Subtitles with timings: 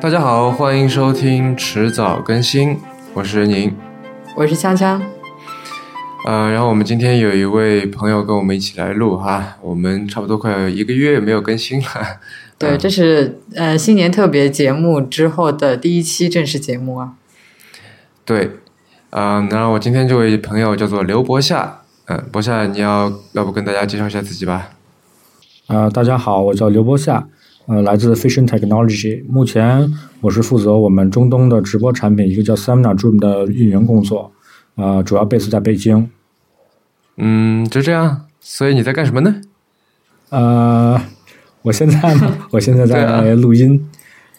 [0.00, 2.76] 大家好，欢迎收听迟早更新，
[3.14, 3.72] 我是宁，
[4.34, 5.00] 我是锵锵。
[6.26, 11.86] 呃，然后我们今天有一位朋友跟我们一起来录哈，我们差不多快有一个月没有更新了。
[12.58, 17.12] 对，这是呃新年特别节目之后的第一期正式节目啊。
[18.24, 18.50] 对，
[19.10, 24.70] 嗯，然后我今天这位朋友叫做刘博夏，嗯，博夏，你要要不跟大家介绍一下自己吧？
[25.68, 27.28] 啊，大家好，我叫刘博夏。
[27.66, 29.88] 呃，来自 Fashion Technology，目前
[30.20, 34.32] 我是负责我们中东的直播产品，一个叫 Samna Dream 的运营工作，
[34.74, 36.10] 呃，主要 base 在北京。
[37.18, 38.26] 嗯，就这样。
[38.40, 39.36] 所以你在干什么呢？
[40.30, 41.00] 呃，
[41.62, 43.88] 我现在呢我现在在 录音，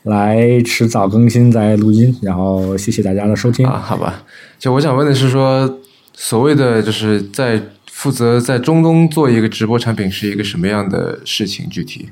[0.04, 3.66] 来迟早更新在录音，然后谢谢大家的收听。
[3.66, 4.22] 啊，好吧。
[4.60, 5.80] 就我想问的是说，
[6.14, 11.68] 所谓的就是在负责在中东做一个直播产品是一个什么样的事情？
[11.70, 12.10] 具体？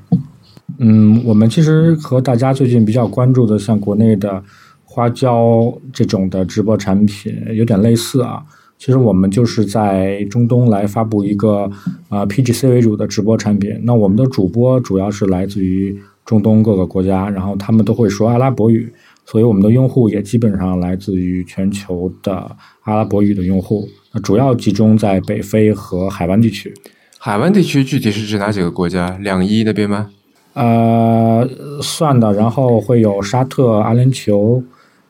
[0.78, 4.42] 嗯，我们其实和大家最近比较关注的，像国内的
[4.84, 8.42] 花椒这种的直播产品有点类似啊。
[8.78, 11.70] 其实我们就是在中东来发布一个
[12.08, 13.80] 啊 PGC 为主的直播产品。
[13.84, 18.92] 那我们的主播主要是来自于中东各个国家，然后他们都会说阿拉伯语，
[19.24, 23.88] 所以我们的用户也基本上来自于全球的阿拉伯语的用户。
[24.12, 26.72] 那主要集中在北非和海湾地区。
[27.18, 29.16] 海湾地区具体是指哪几个国家？
[29.20, 30.10] 两伊那边吗？
[30.54, 31.48] 呃，
[31.80, 34.62] 算的，然后会有沙特、阿联酋、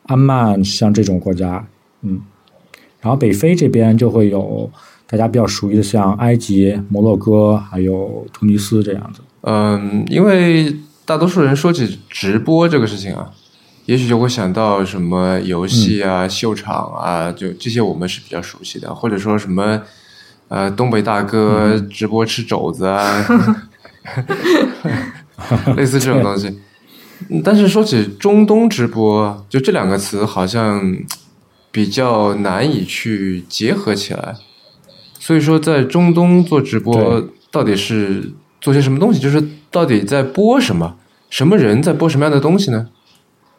[0.03, 1.67] 阿曼，像这种国家，
[2.01, 2.21] 嗯，
[3.01, 4.71] 然后北非这边就会有
[5.05, 9.19] 大家比较熟悉的，像埃及、摩洛哥，还有突尼斯这样子。
[9.41, 13.29] 嗯，因为大多数人说起直播这个事情啊，
[13.85, 19.81] 也许就会想到什么游戏啊、秀场啊，就这些我们是比较熟悉的，或者说什么
[20.47, 23.25] 呃东北大哥直播吃肘子啊。
[25.75, 26.59] 类似这种东西，
[27.43, 30.95] 但是说起中东直播，就这两个词好像
[31.71, 34.35] 比较难以去结合起来。
[35.19, 38.31] 所以说，在中东做直播到底是
[38.61, 39.19] 做些什么东西？
[39.19, 40.95] 就是到底在播什么？
[41.29, 42.89] 什么人在播什么样的东西呢？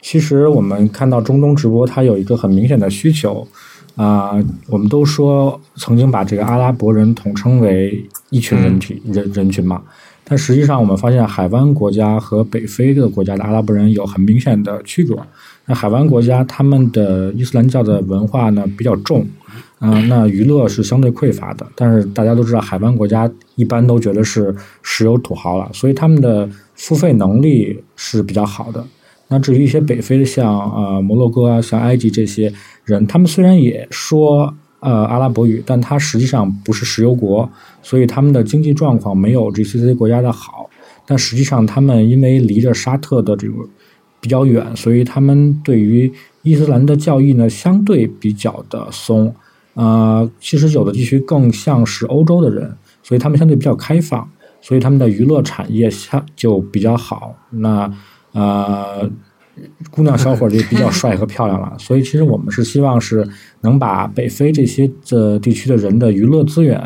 [0.05, 3.49] 其实我们看到中东直播，它有一个很明显的需求
[3.97, 4.33] 啊。
[4.69, 9.83] 我们都说曾经把这个阿拉伯人统称为一群人体人人群嘛。
[10.23, 15.17] 但实际上，我们发现海湾国家和北非的国家的阿拉伯人有很明显的区隔。
[15.65, 19.27] 那海湾国家他们的伊斯兰教的文化呢比较重，
[19.81, 21.67] 嗯，那娱乐是相对匮乏的。
[21.75, 28.85] 但是大家都知道，海湾国家一般都觉得是石油土豪了，所以他们的付费能力是比较好的。
[29.29, 32.53] 那至于一些北非的，像呃摩洛哥啊、像埃及这些
[32.85, 34.55] 人，他们虽然也说。
[34.81, 37.51] 呃，阿拉伯语，但它实际上不是石油国，
[37.83, 40.69] 所以他们的经济状况没有 GCC 国家的好。
[41.07, 43.55] 但实际上，他们因为离着沙特的这个
[44.21, 46.13] 比较远，所以他们对于
[46.43, 49.35] 伊斯兰的教义呢，相对比较的松。
[49.73, 52.71] 呃，其实有的地区更像是欧洲的人，
[53.03, 54.29] 所以他们相对比较开放，
[54.61, 57.35] 所以他们的娱乐产业相就比较好。
[57.49, 57.91] 那
[58.35, 59.11] 呃。
[59.93, 63.25] 姑娘小伙就比较 帅和漂亮了，所以其实我们是希望是
[63.61, 66.83] 能把北非这些的地区的人的娱乐资源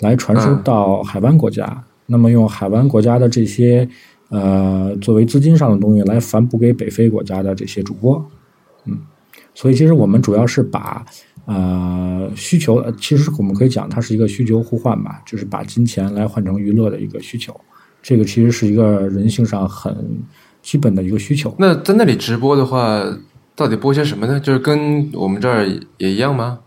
[0.00, 3.88] 来传输到海湾国家，那么用海湾国家的这些
[4.30, 8.20] 呃作为资金上的东西来反哺给北非国家的这些主播，
[8.84, 8.98] 嗯，
[9.54, 11.06] 所以其实我们主要是把
[11.44, 17.54] 呃需求，其实我们可以讲它是一个需求互换吧，就是把金钱来换成娱乐的一个需求，
[18.02, 20.20] 这个其实是一个人性上很。
[20.68, 21.54] 基本的一个需求。
[21.58, 23.02] 那在那里直播的话，
[23.56, 24.38] 到底播些什么呢？
[24.38, 26.58] 就是跟我们这儿也一样吗？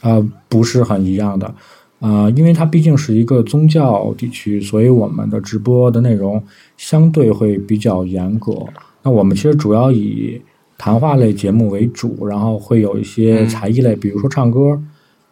[0.00, 1.54] 啊，不是很一样的。
[1.98, 6.42] 啊，因为它毕竟是一个宗教地区，所以我们的直播的内容
[6.78, 8.54] 相对会比较严格。
[9.02, 10.40] 那我们其实主要以
[10.78, 14.80] 谈话类节目为主，然后会有一些才艺类，比如说唱歌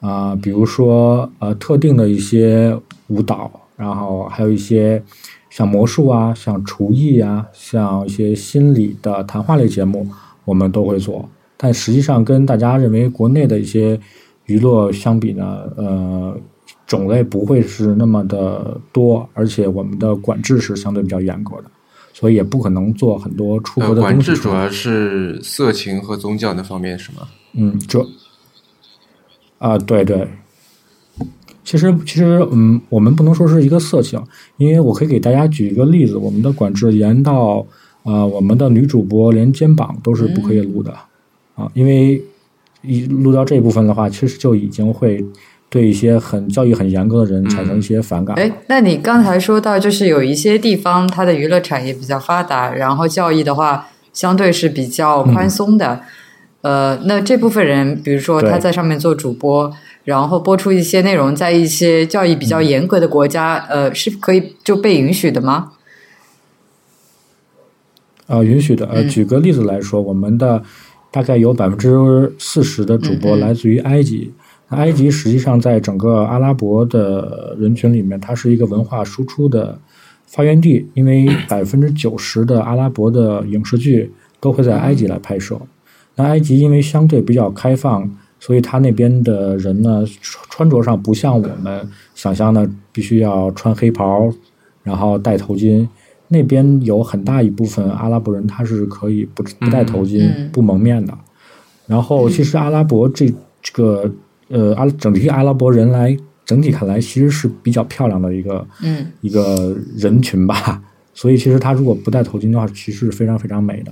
[0.01, 5.03] 啊，比如说呃特定的一些舞蹈，然后还有一些。
[5.51, 10.07] 像魔术啊，像厨艺啊，像一些心理的谈话类节目，
[10.45, 11.29] 我们都会做。
[11.57, 13.99] 但实际上，跟大家认为国内的一些
[14.47, 16.37] 娱乐相比呢，呃，
[16.87, 21.65] 种类不会是那么的多，而且我们的管制是相对比较严格的，
[22.13, 24.01] 所以也不可能做很多出格的东西。
[24.03, 27.29] 管制主要是色情和宗教那方面是吗？
[27.55, 28.07] 嗯，这
[29.59, 30.29] 啊，对对。
[31.69, 34.19] 其实，其实，嗯，我们不能说是一个色情，
[34.57, 37.67] 因为我可以给大家举一个例子，我们的管制严到，
[38.05, 40.91] 呃，我们的女主播连肩膀都是不可以露的，
[41.57, 42.25] 啊，因为
[42.81, 45.23] 一录到这一部分的话，其实就已经会
[45.69, 48.43] 对一些很教育很严格的人产生一些反感了。
[48.43, 56.01] 哎，那你刚才说到，就是有一些地方它的娱乐产业比较发达，然后教育的话相对是比较宽松的。
[56.63, 59.71] 呃，那这部分人，比如说他在上面做主播，
[60.09, 65.73] 然后播出一些内容，在一些教育比较严格的国家，呃，是可以就被允许的吗？
[68.27, 68.87] 呃，允许的。
[68.87, 70.63] 呃，嗯举个例子来说，我们的
[71.11, 74.33] 大概有百分之四十的主播来自于埃及。
[74.71, 79.79] 那埃及实际上在整个阿拉伯的人群里面，它是一个文化输出的
[80.27, 85.61] 发源地，因为百分之九十的阿拉伯的影视剧都会在埃及来拍摄。
[86.15, 94.33] 那埃及因为相对比较开放，所以他那边的人呢，穿穿着上不像我们想象的必须要穿黑袍，
[94.83, 95.87] 然后戴头巾。
[96.31, 101.17] 那边有很大一部分阿拉伯人，他是可以不不戴头巾、嗯不蒙面的。
[101.87, 103.33] 然后，其实阿拉伯这
[103.63, 104.13] 这个
[104.49, 106.15] 呃阿整体阿拉伯人来
[106.45, 110.83] 整体看来，其实是比较漂亮的一个嗯一个人群吧。
[111.15, 113.91] 所以，其实他如果不戴头巾的话，其实是非常非常美的。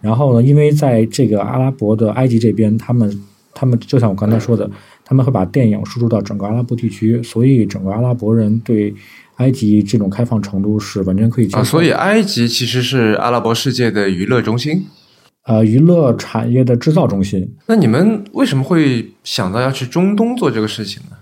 [0.00, 3.08] 然后呢，因为在这个阿拉伯的埃及这边，他们
[3.54, 4.70] 他们就像我刚才说的，
[5.04, 8.94] 他们会把电影输出到整个阿拉伯地区，所以整个阿拉伯人对
[9.36, 14.84] 埃及这种开放程度是完全可以接受啊，所以埃及其实是阿拉伯世界的娱乐中心。
[15.44, 21.16] 呃，娱乐产业的制造中心那你们为什么会想到要去中东做这个事情呢？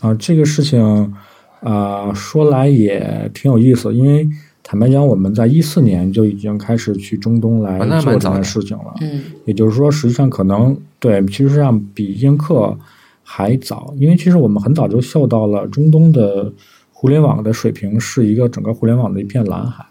[0.00, 1.12] 啊、这个事情
[1.60, 4.24] 啊、说来也挺有意思，因为
[4.70, 8.94] 坦白讲，我们在一四年就已经开始去中东来做这件事情了。
[9.00, 9.22] 嗯。
[9.46, 12.76] 也就是说，实际上可能对，其实上比英克
[13.22, 16.52] 还早，因为其实我们很早就嗅到了中东的
[16.92, 19.86] 互联网的水平是一个整个互联网的一片蓝海，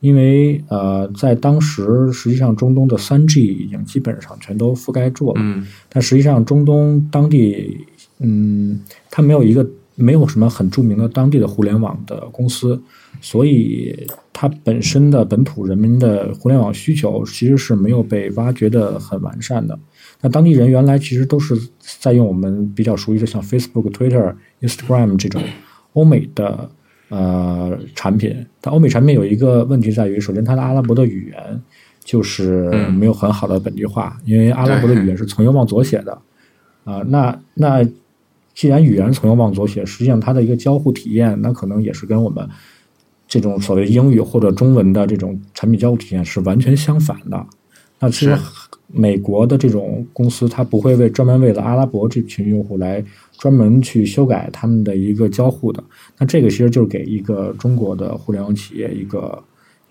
[0.00, 5.64] 因为呃，在当时实际上中东的三 G 已经基本上全都覆盖住了，嗯。
[5.88, 7.86] 但实际上中东当地，
[8.18, 9.64] 嗯，它没有一个
[9.96, 12.80] 没有什么很著名的当地的互联网的公司，
[13.20, 19.78] 所以它本身的本土人民的互联网需求其实是没有被挖掘的很完善的。
[20.20, 25.42] 那当地人原来其实都是在用我们比较熟悉的像 Facebook、Twitter、Instagram 这种
[25.94, 26.70] 欧美的
[27.08, 31.62] 呃产品，但欧美产品有一个问题在于，首先它的阿拉伯的语言
[32.04, 32.92] 就是嗯。
[32.92, 36.18] 没有很好的本地化，因为阿拉伯的语言是从右往左写的。
[36.84, 37.86] 啊、那那
[38.56, 42.48] 既然语言从右往左写，实际上它的一个交互体验，那可能也是跟我们
[43.28, 47.46] 这种所谓英语或者中文的这种产品交互体验是完全相反的。
[47.98, 48.36] 那其实
[48.86, 53.04] 美国的这种公司，它不会为专门为了阿拉伯这群用户来
[53.38, 55.84] 专门去修改他们的一个交互的。
[56.18, 59.42] 那这个其实就是给一个中国的互联网企业一个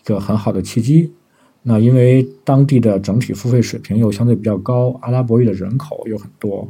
[0.04, 1.12] 一个很好的契机。
[1.62, 6.68] 那因为当地的整体付费水平又相对比较高，阿拉伯语的人口又很多，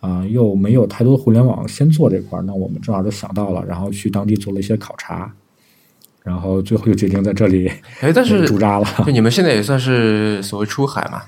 [0.00, 5.30] 啊、又没有太多互联网先做这块儿，那我们正好就想到了，然后去当地做了一些考察，
[6.24, 7.70] 然后最后就决定在这里
[8.00, 8.86] 哎，但是驻扎了。
[9.04, 11.22] 就你们现在也算是所谓出海嘛？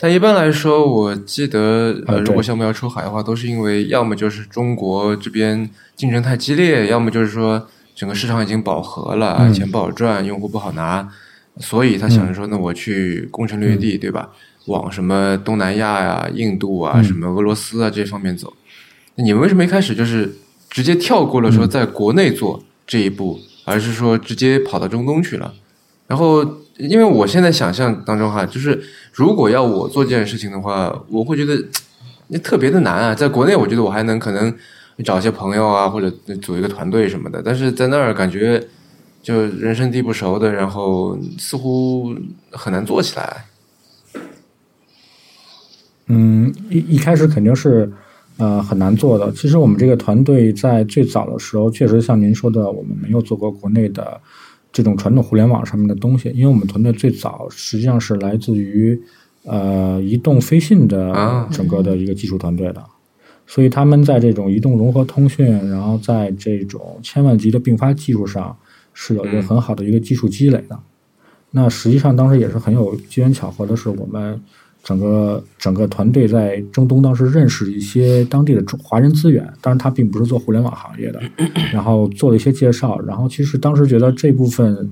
[0.00, 11.06] 但一般来说，我记得，呃，如果项目要出海的话，都是因为要么就是中国这边竞争太激烈，要么就是说整个市场已经饱和了，嗯钱不好赚，用户不好拿，
[11.58, 14.30] 所以他想着说，那我去攻城略地，对吧？
[14.70, 18.52] 往什么东南亚呀、印度啊、嗯什么俄罗斯啊这方面走。
[19.16, 20.36] 那你们为什么一开始就是
[20.70, 25.52] 直接跳过了说在国内做这一步，而是说直接跑到中东去了？
[26.06, 26.44] 然后，
[26.76, 31.62] 因为我现在想象当中哈，就是如果要我做这件事情的话，我会觉得
[32.28, 33.14] 那特别的难啊。
[33.14, 34.52] 在国内，我觉得我还能可能
[35.04, 36.10] 找一些朋友啊，或者
[36.42, 38.60] 组一个团队什么的，但是在那儿感觉
[39.22, 42.12] 就人生地不熟的，然后似乎
[42.50, 43.44] 很难做起来。
[46.12, 47.90] 嗯，一一开始肯定是
[48.36, 49.30] 呃很难做的。
[49.32, 54.20] 其实我们这个团队在最早的时候，确实像您说的，我们没有做过国内的
[54.72, 59.00] 这种传统互联网上面的东西，因为我们团队最早实际上是来自于
[59.44, 62.84] 呃移动飞信的啊整个的一个技术团队的。
[63.46, 68.56] 所以他们在这种移动融合通讯，然后在这种千万级的并发技术上
[68.94, 70.78] 是有一个嗯很好的一个技术积累的。
[71.50, 74.40] 那实际上当时也是很有机缘巧合的是，我们
[74.82, 81.20] 整个整个团队在中东当时认识一些当地的中华人资源，当然他并不是做互联网行业的，
[81.72, 84.90] 然后做了一些介绍，然后其实当时觉得这部分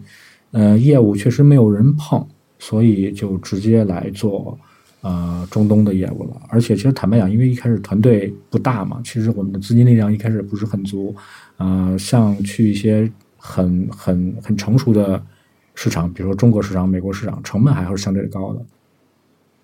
[0.50, 2.24] 呃业务确实没有人碰，
[2.58, 4.58] 所以就直接来做
[5.00, 6.36] 呃中东的业务了。
[6.48, 11.14] 而且其实坦白讲，因为一开始团队不大嘛，其实我们的资金力量一开始不是很足，
[11.56, 15.20] 呃，像去一些很很很成熟的
[15.74, 18.60] 市场，比如说中国市场、美国市场，成本还是相对高的。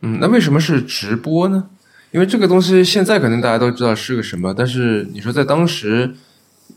[0.00, 1.64] 嗯，那为什么是直播呢？
[2.12, 6.14] 因为这个东西现在可能大家都知道是个什么，但是你说在当时，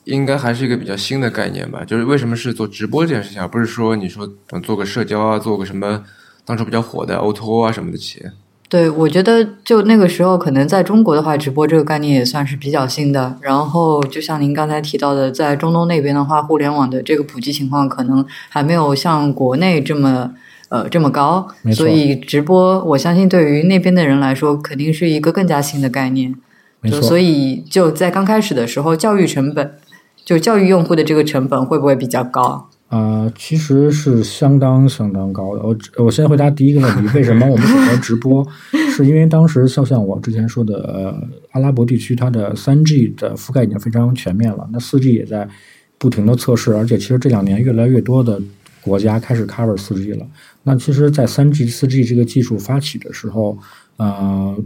[0.06, 1.84] 应该还是一个比较新的概念吧？
[1.86, 4.28] 就是为什么是做直播这件事情，而不是说你说
[4.64, 6.04] 做个社交啊，做个什么
[6.44, 8.32] 当时比较火的 O to O 啊什么的企业？
[8.68, 13.38] 对，我觉得就那个时候，可能在中国的话，直播这个概念也算是比较新的。
[13.42, 20.34] 然后，就像您刚才提到的，在中东那边的话，互联网的这个普及情况可能还没有像国内这么。
[20.70, 26.36] 呃，这么高，所以直播，我相信对于那边的人来说，肯定是一个更加新的概念。
[26.82, 29.72] 没错，所以就在刚开始的时候，教育成本，
[30.26, 32.70] 就教育用户的这个成本会不会比较高？
[32.90, 35.62] 啊，其实是相当相当高的。
[35.62, 38.46] 我我先回答第一个问题，为什么我们选择直播？
[38.96, 45.48] 是因为当时就像我之前说的，呃，阿拉伯地区它的三 G 的覆盖已经非常全面了，那四 G 也在
[45.98, 48.40] 不停的测试，而且其实这两年越来越多的
[48.88, 50.26] 国家开始 cover 四 G 了。
[50.64, 53.58] 那其实，在三 G、四 G 这个技术发起的时候，
[53.98, 54.58] 呃，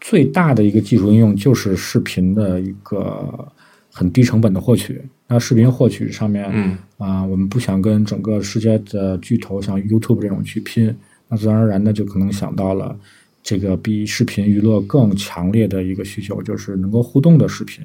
[0.00, 3.50] 最大的一个技术应用就是视频的一个
[3.90, 5.02] 很低成本的获取。
[5.26, 10.94] 那视频获取上面，嗯，啊，我们不想跟整个世界的巨头像 YouTube 这种去拼，
[11.28, 12.96] 那自然而然的就可能想到了
[13.42, 17.84] 这个比视频娱乐更强烈的一个需求，就是能够互动的视频。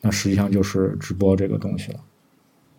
[0.00, 2.00] 那实际上就是直播这个东西了。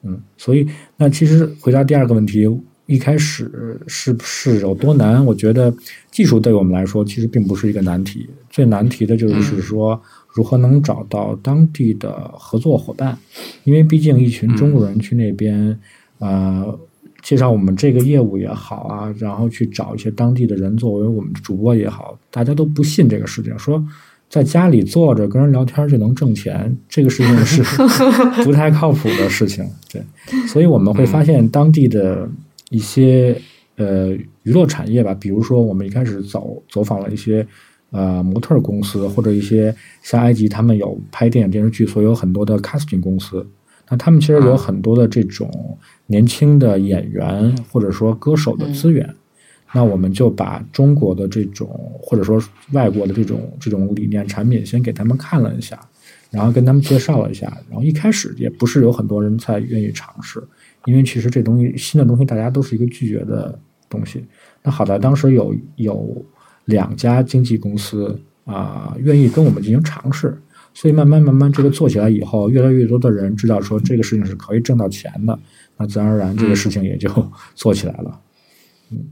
[0.03, 2.47] 嗯，所以那其实回答第二个问题。
[2.85, 5.23] 一开始是不是有多难？
[5.23, 5.71] 我觉得
[6.09, 10.01] 技术对我们来说其实并不是一个难题，最难题的就是说
[10.33, 13.15] 如何能找到当地的合作伙伴，
[13.63, 15.79] 因为毕竟一群中国人去那边，
[16.17, 16.79] 呃，
[17.21, 23.85] 介绍我们这个业务也好啊，然后去找一些当地的人作为我们的主播也好，大家都不信这个事情，说
[24.29, 27.63] 在家里坐着跟人聊天就能挣钱，这个事情是
[28.45, 29.67] 不太靠谱的事情。
[29.91, 30.01] 对，
[30.47, 32.29] 所以我们会发现当地的。
[32.71, 33.35] 一些
[33.77, 34.11] 呃
[34.43, 37.43] 娱乐产业吧，比如说我们一开始走走访了一些
[37.89, 43.43] 呃模特公司，或者一些像埃及他们有拍电影电视剧，所以有很多的 casting 公司。
[43.89, 45.49] 那他们其实有很多的这种
[46.05, 49.15] 年轻的演员或者说歌手的资源。
[49.73, 51.67] 那我们就把中国的这种
[52.01, 55.79] 或者说外国的这种这种理念产品先给他们看了一下，
[56.31, 57.45] 然后跟他们介绍了一下。
[57.69, 60.41] 然后一开始也不是有很多人才愿意尝试。
[60.85, 63.59] 因为其实这东西新的东西，大家都是一个拒绝的
[63.89, 64.25] 东西。
[64.63, 66.25] 那好在当时有有
[66.65, 70.35] 两家经纪公司啊，愿意跟我们进行尝试，
[70.73, 75.37] 所以慢慢慢慢这个做起来以后，越来越多的人知道说这个事情是可以挣到钱的，
[75.77, 77.09] 那自然而然这个事情也就
[77.55, 78.21] 做起来了。
[78.91, 79.05] 嗯，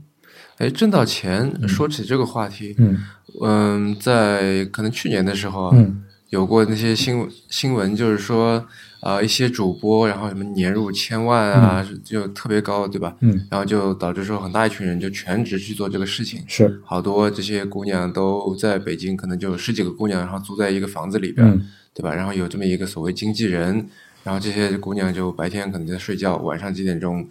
[0.58, 2.98] 哎，挣到钱，说起这个话题，嗯
[3.42, 8.66] 嗯，在可能去年的时候，嗯，有过那些新新闻，就是说。
[9.00, 13.14] 啊，一些主播，然后什么年入千万啊，就特别高，对吧？
[13.20, 16.42] 嗯，然后就导致说很大一群人就全职去做这个事情。
[16.48, 21.46] 是，好多这些姑娘都在北京，可能就十几个姑娘，然后租在一个房子里边，
[21.94, 22.12] 对吧？
[22.12, 23.88] 然后有这么一个所谓经纪人，
[24.24, 27.24] 然后这些姑娘就白天可能在睡觉，晚上几点钟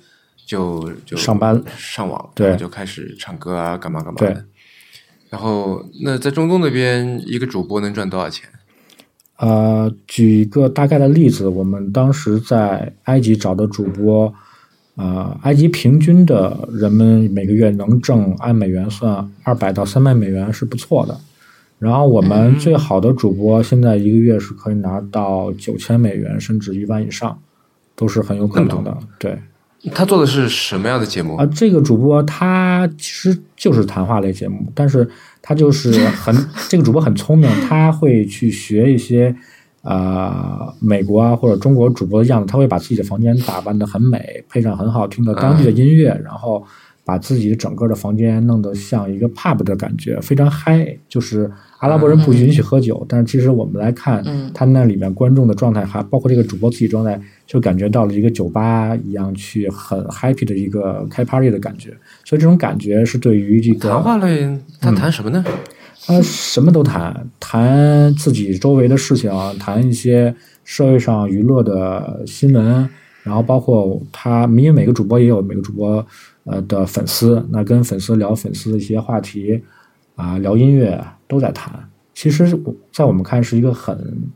[0.48, 4.46] 就就上班上网，对，就开始唱歌啊，干嘛干嘛的。
[5.30, 8.48] 然后，那在中东那边，一个主播能赚多少钱？
[9.36, 14.34] 呃，举一个大概的例子，我们当时在埃及找的主播，
[14.96, 21.20] 呃，埃及平均的人们每个月能挣按美元算二百到三百美元是不错的。
[21.78, 27.38] 然后我们最好的主播现在一个月是可以拿到九千美元，甚至一万以上，
[27.96, 28.98] 都是很有可能的。
[29.20, 29.38] 对。
[29.94, 31.46] 他做的是什么样的节目啊？
[31.48, 35.08] 这个主播他其实就是谈话类节目，但是
[35.42, 36.36] 他就是很
[36.70, 39.36] 这个主播很聪明，他会去学一些
[39.82, 46.66] 啊美国啊或者中国主播的样子，他会把自己的房间打扮的很美，配上很好听的当地的音乐，然后。
[47.08, 50.94] 把自己整个的房间弄得像一个 pub 的感觉，非常嗨。
[51.08, 51.50] 就是
[51.80, 54.22] 阿拉伯人不允许喝酒，但是其实我们来看，
[54.54, 61.92] 他那里面观众的状态，还包括这个主播自己状态，就感觉到了一个酒吧一样，去很 happy 的一个开 party 的感觉。
[62.26, 64.46] 所以这种感觉是对于这个谈话类，
[64.82, 65.42] 他谈什么呢？
[66.06, 70.36] 他什么都谈，谈自己周围的事情，谈一些
[70.66, 72.90] 社会上娱乐的新闻，
[73.24, 76.06] 然后包括他，因为每个主播也有每个主播。
[76.48, 79.62] 呃的粉丝，那跟粉丝聊粉丝的一些话题，
[80.16, 81.72] 啊，聊音乐都在谈。
[82.14, 82.60] 其实，
[82.92, 84.32] 在我们看是一个很、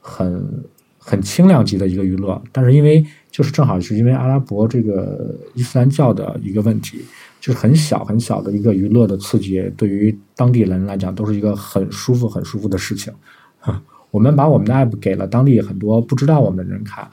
[0.00, 0.64] 很、
[0.96, 2.40] 很轻量级的一个娱乐。
[2.50, 7.04] 但是因为就是正好是因为阿拉伯这个伊斯兰教的一个问题，
[7.38, 13.12] 就是很小很小的一个娱乐的刺激，对于当地人来讲都是一个很舒服、很舒服的事情。
[14.10, 17.08] 我们把我们的 app 给了当地很多不知道我们的人看。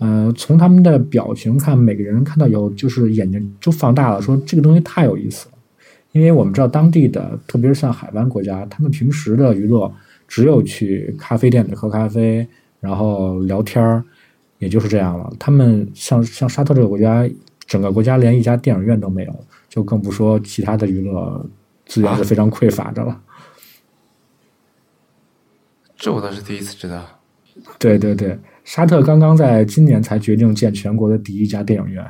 [0.00, 5.58] 呃，从他们的表情看，每个人看到以后就是眼睛就放大了，说这个东西太有意思了。
[6.12, 9.92] 因为我们知道当地的，特别是像海湾国家，他们平时的娱乐
[10.26, 12.48] 只有去咖啡店里喝咖啡，
[12.80, 14.02] 然后聊天儿，
[14.58, 15.30] 也就是这样了。
[15.38, 17.28] 他们像像沙特这个国家，
[17.66, 21.46] 整个国家连一家电影院都没有，就更不说其他的娱乐
[21.84, 23.20] 资源是非常匮乏的了。
[25.94, 27.04] 这我倒是第一次知道。
[27.78, 28.38] 对对对，
[28.72, 32.06] 沙特刚刚在今年才决定建全国的第一家电影院。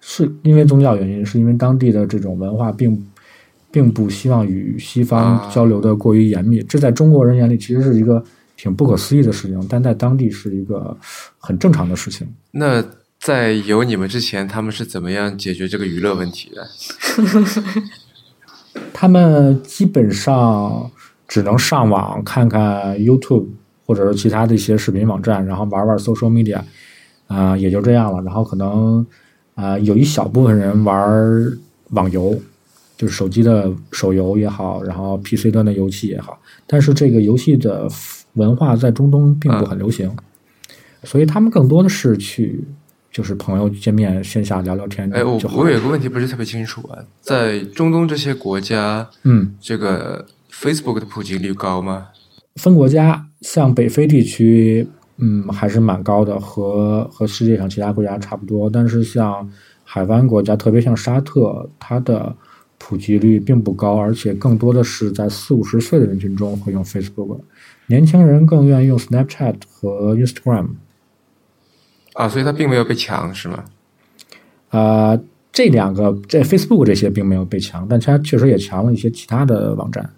[0.00, 3.04] 是因为宗教原因，是因为当地的这种文化并
[3.68, 8.22] 并不希望与西方交流的过于严密，这在中国人眼里其实是一个
[8.56, 10.96] 挺不可思议的事情，但在当地是一个
[11.36, 12.24] 很正常的事情。
[12.52, 12.80] 那
[13.18, 16.64] 在有你们之前，他们是怎么样解决这个娱乐问题的？
[18.94, 20.88] 他们基本上
[21.26, 23.48] 只能上网看看 YouTube
[23.90, 26.60] 或者是其他的一些视频网站，然后玩玩 social media，
[27.26, 28.22] 啊，也就这样了。
[28.22, 29.04] 然后可能。
[29.56, 31.58] 啊，有一小部分人玩
[31.90, 32.34] 网游，
[32.96, 37.86] 就是手机的手游也好，然后 PC 端的游戏也好，但是这个游戏的
[38.34, 40.10] 文化在中东并不很流行，
[41.04, 42.64] 所以他们更多的是去
[43.12, 45.10] 就是朋友见面线下聊聊天。
[45.12, 52.06] 哎，我我有个问题不是特别清楚啊，在中东这些国家，嗯，这个 Facebook 的普及率高吗？
[52.54, 54.88] 分国家，像北非地区。
[55.22, 58.70] 嗯，还是蛮高的，和和世界上其他国家差不多。
[58.70, 59.46] 但是像
[59.84, 62.34] 海湾国家，特别像沙特，它的
[62.78, 67.38] 普及率并不高，而且更多的是在四五十岁的人群中会用 Facebook，
[67.88, 70.68] 年轻人更愿意用 Snapchat 和 Instagram。
[72.14, 73.62] 啊，所以它并没有被强，是吗？
[74.70, 75.20] 啊，
[75.52, 80.10] 这两个在 Facebook 这些并没有被强，但它确实也强了一些其他的网站。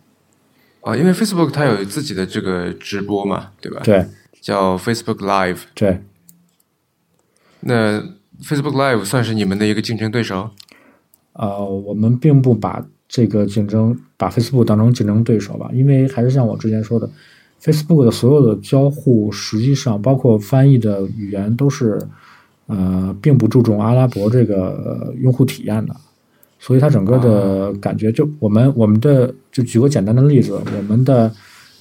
[0.82, 3.80] 啊，因为 Facebook 它有自己的这个直播嘛，对吧？
[3.84, 4.04] 对。
[4.40, 6.00] 叫 Facebook Live，对。
[7.60, 8.00] 那
[8.42, 10.50] Facebook Live 算是你们的一个竞争对手？
[11.34, 17.08] 呃，我们并不把这个竞争把 Facebook 当成竞争对手吧，因为还是像我之前说的
[17.62, 22.04] ，Facebook 的所有的交互实际上包括翻译的语言都是
[22.66, 25.94] 呃，并不注重阿拉伯这个用户体验的，
[26.62, 31.30] 所以它整个的感觉就我们我们的就举个简单的例子，我们的。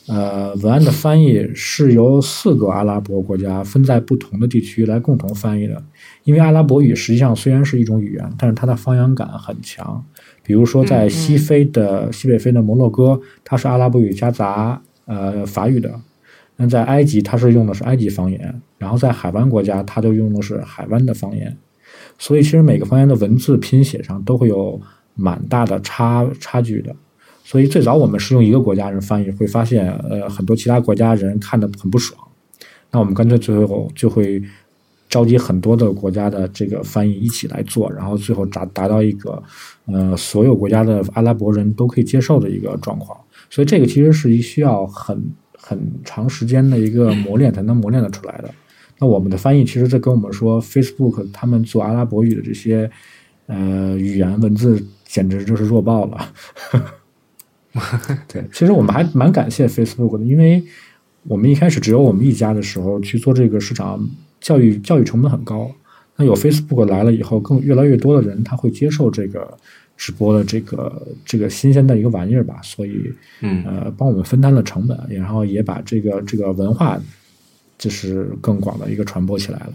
[0.08, 5.82] 呃，文案的翻译是由四个阿拉伯国家分在不同的地区来共同翻译的。
[6.24, 10.04] 因为阿拉伯语实际上虽然是一种语言，但是它的方言感很强。
[10.44, 15.92] 比如说，在西非的西北非的摩洛哥，它是阿拉伯语夹杂呃法语的；
[16.58, 18.42] 那在埃及，它是用的是埃及方言；
[18.80, 21.56] 然后在海湾国家，它就用的是海湾的方言。
[22.24, 24.80] 所以，其实每个方言的文字拼写上都会有
[25.16, 26.96] 蛮大的差差距的。
[27.44, 32.16] 所以最早我们是用一个国家人翻译，会发现呃很多其他国家人看的很不爽，
[32.92, 34.40] 那我们干脆最后就会
[35.10, 39.42] 召集很多的国家的这个翻译一起来做，然后最后达达到一个
[39.88, 43.20] 呃所有国家的阿拉伯人都可以接受的一个状况。
[43.50, 45.20] 所以这个其实是需要很
[45.58, 48.54] 很长时间的一个磨练才能磨练得出来的。
[49.02, 52.90] 那我们的翻译其实在跟我们说，Facebook 他们做阿拉伯语的这些
[53.48, 56.34] 呃语言文字简直就是弱爆了。
[58.28, 60.64] 对，其实我们还蛮感谢 Facebook 的，因为
[61.24, 64.08] 我们一开始只有我们一家的时候去做这个市场
[64.40, 65.72] 教育，教育成本很高。
[66.18, 69.58] 那有 Facebook 来了以后，更越来越多的人他会接受这个
[69.98, 77.02] 直播的这个这个新鲜的一个玩意儿吧，所以嗯呃帮我们分担了成本，然后也把这个这个文化
[77.82, 79.74] 就是更广的一个传播起来了。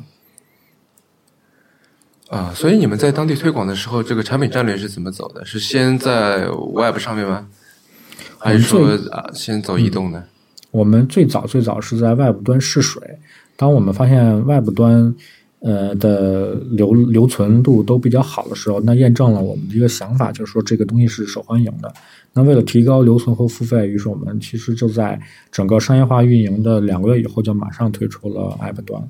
[2.28, 5.44] 啊，所以你们在当地推广的时候，这个产品战略是怎么走的？
[5.44, 7.48] 是先在 Web 上面吗？
[8.38, 10.24] 还是说啊，先走移动的？
[10.70, 13.18] 我们最早最早是在 Web 端试水，
[13.56, 15.12] 当我们发现 Web 端
[15.66, 21.92] 呃的留留存度都比较好的时候，那验证了我们的一个想法，就是说这个东西是受欢迎的。
[22.32, 29.02] 那为了提高留存和付费，于是我们其实就在整个商业化运营的两个月以后，就马上推出了 App 端。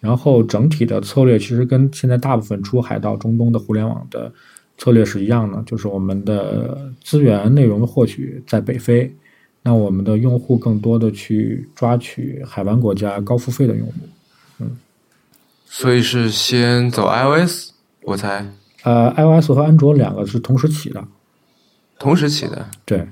[0.00, 4.32] 然后整体的策略其实跟现在大部分出海到中东的互联网的。
[4.80, 9.12] 策略是一样的，就是我们的资源内容的获取在北非，
[9.60, 13.92] 那我们的用户更多的去抓取海湾国家高付费的用户，
[14.60, 14.70] 嗯，
[15.68, 17.70] 所以是先走 iOS，
[18.02, 18.46] 我猜，
[18.82, 21.04] 呃，iOS 和安卓两个是同时起的，
[21.98, 23.08] 同时起的，对，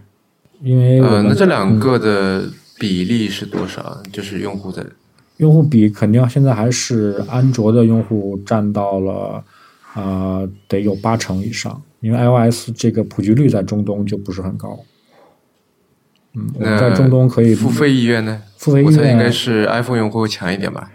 [0.62, 4.03] 因为呃，那这两个的比例是多少？
[4.11, 4.85] 就是用户的，
[5.37, 9.45] 用户比肯定现在还是安卓的用户占到了。
[9.95, 14.79] 啊，得有八成以上，因为 iOS 这个普及率在中东就不是很高。
[16.35, 18.42] 嗯，在中东可以付费意愿呢？
[18.59, 20.90] 付费意愿应该是 iPhone 用户会强一点吧？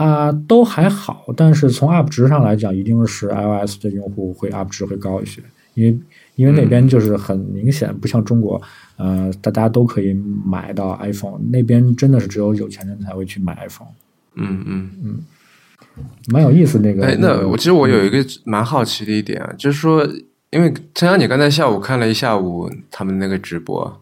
[0.00, 5.42] 啊，都还好，但是从 UP 值上来讲，一定是 iOS 的用户会 UP 值会高一些，
[5.74, 5.98] 因为
[6.36, 8.60] 因为那边就是很明显，不像中国，
[8.96, 13.88] 呃，大家都可以买到 iPhone，那边真的是只有有钱人才会去买 iPhone，
[14.36, 15.18] 嗯嗯嗯。
[16.28, 17.04] 蛮有意思那个。
[17.04, 20.08] 哎，那我其实我有一个蛮好奇的一点啊，就是说，
[20.48, 24.00] 因为陈阳，你刚才下午看了一下午他们那个直播，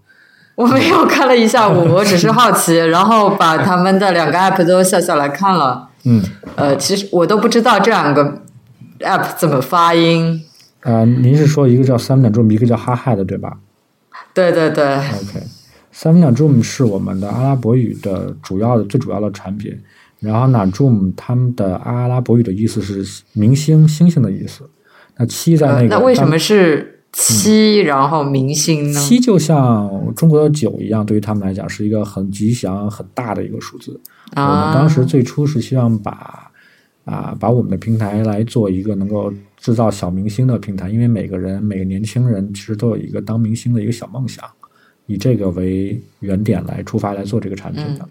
[0.55, 5.88] 我没有看了一下午，我只是好奇，然后把他们的两个 app 都下下来看了。
[6.05, 6.23] 嗯，
[6.57, 8.43] 呃，其实我都不知道这两个
[9.01, 10.43] app 怎么发音。
[10.81, 13.59] 啊、您是说一个叫 Seven Zoom，一个叫哈哈的，对吧
[14.33, 19.77] 对对对，？OK，Seven Zoom 是我们的阿拉伯语的主要的最主要的产品，
[20.21, 24.69] 然后呢，Zoom 他们的阿拉伯语的意思是明星、星星的意思。
[25.17, 29.01] 那七在那呃个，当那为什么是七，然后明星呢？
[29.01, 34.01] 七就像中国的九一样，对于他们来讲是一个很吉祥、很大的一个数字。
[34.37, 36.51] 我啊们当时最初是希望把
[37.05, 44.45] 啊把我们的平台来做一个能够制造小明星的平台，因为每个人每个年轻人其实都有一个当明星的一个小梦想，
[45.07, 48.07] 以这个为原点来出发来做这个产品的。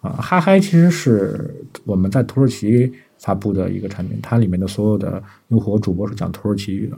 [0.00, 1.52] 啊，哈嗨其实是
[1.84, 6.96] 我们在土耳其发布的一个产品，它里面的所有的用户和主播是讲土耳其语的，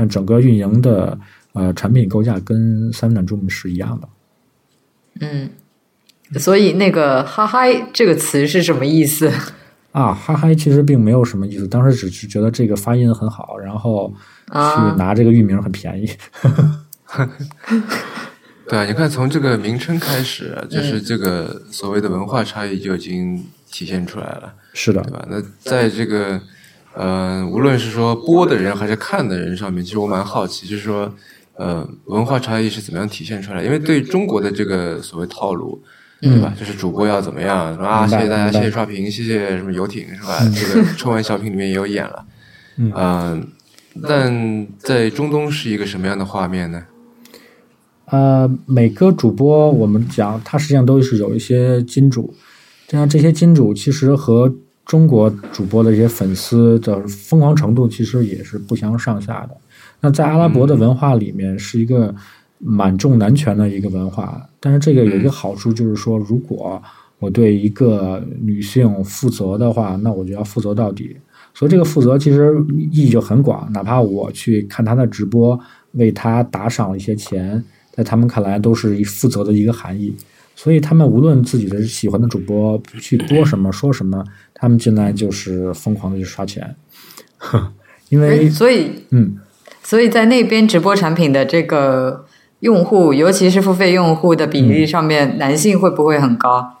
[0.00, 1.18] 但整个运营的
[1.52, 4.08] 呃产品构架跟三秒 Zoom 是一样的。
[5.20, 5.50] 嗯，
[6.38, 9.30] 所以那个“哈嗨”这个词是什么意思？
[9.92, 14.10] 啊，哈嗨其实并没有什么意思，当时只是觉得这个发音很好，然后
[14.46, 16.08] 去啊拿这个域名很便宜。
[18.66, 25.26] 对啊，你看从这个名称开始啊，就是这个所谓的文化差异就已经体现出来了，是的对，吧？
[25.28, 26.40] 那在这个
[26.94, 31.12] 呃，无论是说播的人还是看的人上面，其实我蛮好奇，就是说
[31.54, 33.62] 呃，文化差异是怎么样体现出来？
[33.62, 35.82] 因为对中国的这个所谓套路。
[36.22, 36.52] 对吧？
[36.54, 37.74] 就是主播要怎么样？
[37.74, 40.38] 说啊，谢谢大家，谢谢刷屏，谢谢什么游艇，是吧？
[40.54, 42.26] 这个春晚小品里面也有演了，
[42.76, 43.40] 嗯啊
[44.02, 46.84] 但在中东是一个什么样的画面呢？
[48.10, 52.34] 呃，每个主播我们讲，他实际上都是有一些金主，
[52.86, 54.54] 这样这些金主其实和
[54.90, 59.56] 中国主播的一些粉丝的疯狂程度其实也是不相上下的。
[60.00, 62.12] 那在阿拉伯的文化里面，是一个
[62.58, 66.82] 蛮重男权的一个文化，但是这个有一个好处，就是说，如果
[67.20, 71.16] 我对一个女性负责的话，那我就要负责到底。
[71.54, 72.52] 所以这个负责其实
[72.90, 75.56] 意义就很广，哪怕我去看她的直播，
[75.92, 80.12] 为她打赏了一些钱，在他们看来都是负责的一个含义。
[80.56, 84.22] 所以他们无论自己的喜欢的主播去播什么说什么，
[84.60, 86.76] 他们进来就是疯狂的去刷钱，
[88.10, 89.38] 因为所以嗯。
[89.82, 92.24] 所以在那边直播产品的这个
[92.60, 96.76] 用户，尤其是付费用户的比例上面，男性会不会很高？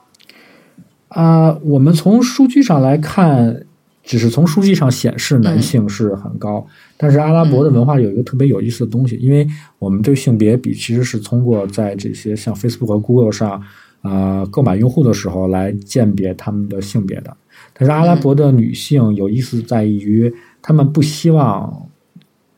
[1.08, 3.64] 啊、我们从数据上来看，
[4.04, 6.64] 只是从数据上显示男性是很高，
[6.96, 9.44] 但是阿拉伯的文化有一个特别有意思的东西，因为
[9.80, 13.60] 我们对性别比其实是通过在这些像 Facebook 和 Google 上，
[14.02, 17.36] 呃，购买用户的时候来鉴别他们的性别的。
[17.80, 21.88] 但是阿拉伯的女性有意思在于，她们不希望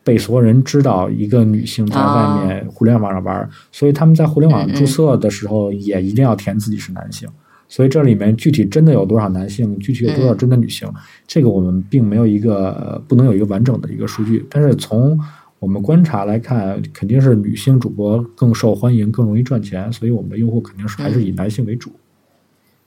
[0.02, 7.28] 被所有人知道一个女性在外面互联网上玩，所以他们在互联网注册的时候也一定要填自己是男性。
[7.68, 10.92] 所以这里面具体真的有多少男性，具体有多少真的女性，
[11.24, 14.44] 这个我们并没有一个呃不能有一个完整的一个数据。
[14.50, 15.16] 但是从
[15.60, 21.92] 我们观察来看，肯定是女性主播更受欢迎，更容易赚钱，所以我们的用户肯定是还是以男性为主。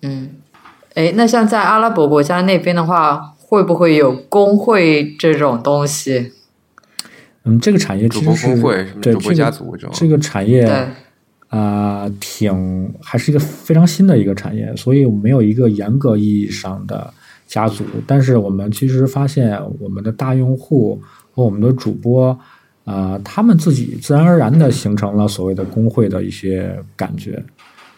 [0.01, 0.29] 嗯，
[0.95, 6.31] 哎，那像在阿拉伯国家那边的话，会不会有工会这种东西？
[7.43, 10.87] 嗯，这个产业主播其实是工会什么主播对这个家族这种这个产业对，
[11.49, 17.13] 啊、挺还是一个非常新的一个产业，所以我们没有一个严格意义上的
[17.45, 17.83] 家族。
[18.07, 20.99] 但是我们其实发现，我们的大用户
[21.33, 22.37] 和我们的主播，
[22.85, 27.43] 啊，他们自己自然而然的形成了所谓的工会的一些感觉，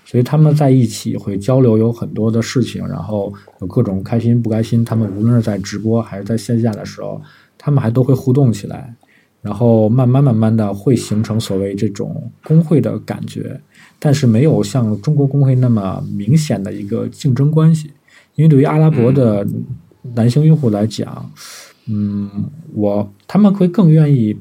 [0.10, 4.86] 所以他们在一起会交流，有很多的事情，然后有各种开心不开心。
[4.86, 7.22] 他们无论是在直播还是在线下的时候，
[7.58, 8.96] 他们还都会互动起来。
[9.42, 13.60] 然后慢慢慢慢的会形成所谓这种工会的感觉，
[14.00, 17.92] 但是没有像中国工会那么明显的一个竞争关系，
[18.36, 19.46] 因为对于阿拉伯的
[20.16, 21.32] 男性用户来讲，
[21.88, 22.30] 嗯，
[22.74, 24.36] 我他们会更愿意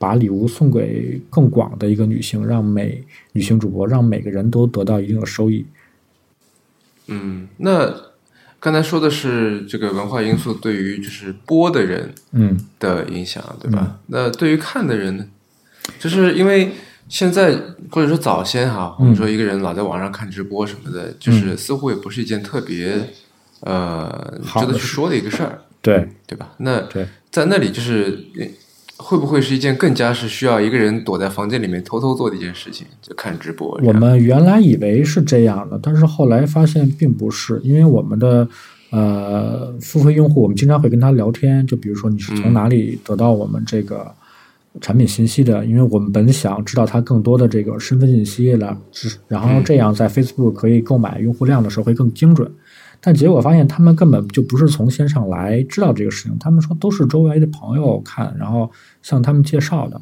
[0.00, 5.66] 把礼物送给更广的一个女性，让每女性主播让每个人都得到一定的收益。
[7.08, 7.94] 嗯，那
[8.58, 14.00] 刚才说的是这个文化因素对于就是播的人嗯的影响，对吧？
[14.06, 15.26] 那对于看的人呢？
[15.98, 16.72] 就是因为
[17.10, 17.54] 现在
[17.90, 23.10] 或者说早先哈，我们说一个人老在网上看直播什么的，就是似乎也不是一件特别
[23.60, 26.54] 呃值得去说的一个事儿，对对吧？
[26.58, 26.88] 那，
[27.30, 28.24] 在那里就是
[29.02, 32.86] 会不会是一件更加是需要一个人躲在房间里面偷偷做的一件事情？
[33.00, 33.80] 就看直播。
[33.82, 38.46] 我们原来以为是这样的，但是后来发现并不是，因为我们的
[38.90, 44.12] 呃付费用户，我们经常会跟他聊天，就比如说你是从哪里得到我们这个
[44.80, 45.64] 产品信息的？
[45.64, 48.76] 因为我们本想知道他更多的这个身份信息了，
[49.26, 52.50] 然后这样在 Facebook 可以购买用户量的时候会更精准。
[53.00, 56.38] 但结果发现，他们根本就不是从线上来知道这个事情。
[56.38, 58.70] 他们说都是周围的朋友看，然后
[59.02, 60.00] 向他们介绍的。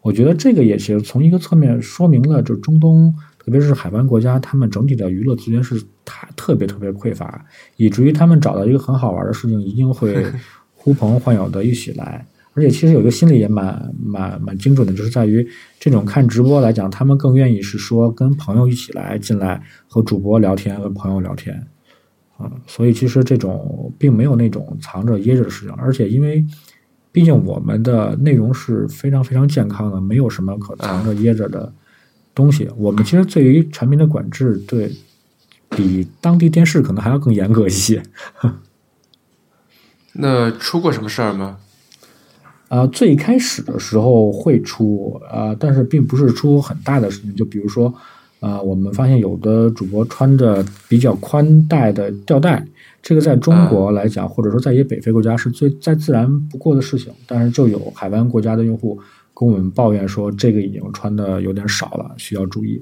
[0.00, 7.44] 我觉得这个也是从一个侧面说明了，就中东，特别是海湾国家，他们整体的娱乐资源是太特别特别匮乏，
[7.76, 10.24] 以至于他们找到一个很好玩的事情，一定会
[10.74, 12.24] 呼朋唤友的一起来。
[12.54, 15.46] 而且其实有一个心理也蛮蛮蛮精准的，就是在于
[15.78, 21.62] 这种看直播来讲，他们更愿意是说跟朋友一起来进来和主播聊天，和朋友聊天。
[22.40, 26.46] 嗯，所以其实这种并没有那种藏着掖着的事情，而且因为
[27.10, 31.72] 毕竟我们的内容是非常非常健康的，没有什么可藏着掖着的
[32.36, 32.70] 东西。
[32.76, 34.92] 我们其实对于产品的管制，对
[35.70, 38.00] 比当地电视可能还要更严格一些。
[40.14, 41.58] 那出过什么事儿吗？
[42.68, 47.92] 啊，最开始的时候会出啊，但是并不是出很大的事情，就比如说。
[48.40, 52.64] 啊，我们发现有的主播穿着比较宽带的吊带，
[53.02, 57.12] 这个在中国来讲，或者说在一些北非国家是最再自然不过的事情。
[57.26, 58.98] 但是就有海湾国家的用户
[59.34, 62.80] 跟我们抱怨说，这个已经穿的有点少了，需要注意。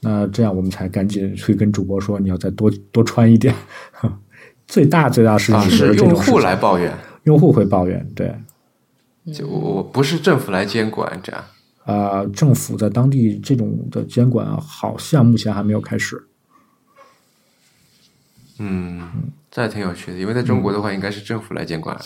[0.00, 3.54] 那这样我们才赶紧去跟主播说，你要再多多穿一点。
[4.66, 6.90] 最大最大事情是用户来抱怨，
[7.24, 8.34] 用户会抱怨，对，
[9.30, 11.44] 就我不是政府来监管这样。
[11.84, 16.22] 啊，政府在当地这种的监管好像目前还没有开始。
[18.58, 19.02] 嗯，
[19.50, 21.96] 这还挺有趣的，因为在中国的话，应该是政府来监管。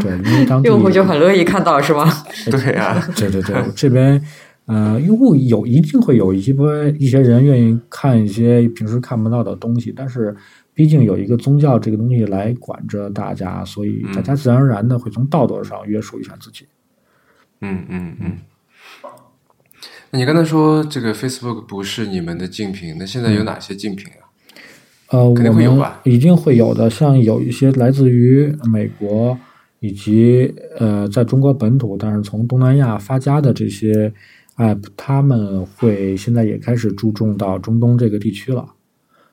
[0.00, 2.10] 对，因为当地用户就很乐意看到，是吗？
[2.50, 4.20] 对呀， 对对对，这边
[4.64, 10.34] 呃，用户有一定会有一波一些人愿意看一些平时看不到的东西，但是
[10.72, 16.66] 毕竟有一个宗教这个东西来管着大家，所以大家自然而然的会从道德上约束一下自己。
[17.60, 18.38] 嗯嗯嗯。
[20.14, 24.28] 你刚才说这个 Facebook 不是你们的竞品，那现在有哪些竞品啊？
[25.08, 26.02] 呃，肯定会有吧？
[26.04, 29.38] 一定会有的，像有一些来自于美国
[29.80, 34.12] 以及呃在中国本土，但是从东南亚发家的这些
[34.58, 38.68] App，他们会现在也开始注重到中东这个地区了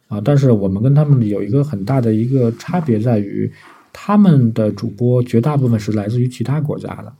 [0.07, 0.21] 啊。
[0.23, 3.51] 但是我们跟他们有一个很大的一个差别在于，
[3.91, 7.11] 他们的主播绝大部分是来自于其他国家的，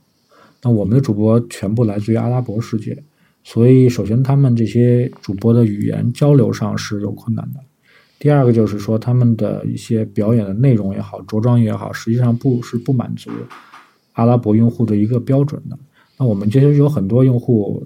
[0.62, 2.96] 那我们的主播全部来自于阿拉伯世界。
[3.42, 7.60] 所以，首先他们这些主播的语言交流上是有困难的。
[8.18, 13.30] 第二个就是说，他们的一些表演的内容也好，着装也好，实际上不是不满足
[14.12, 15.78] 阿拉伯用户的一个标准的。
[16.18, 17.82] 那我们其实有很多用户，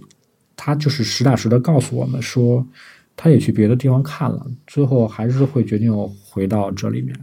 [0.56, 2.66] 他就是实打实的告诉我们说，
[3.14, 7.14] 他也去别的地方看了，最后还是会决定回到这里面。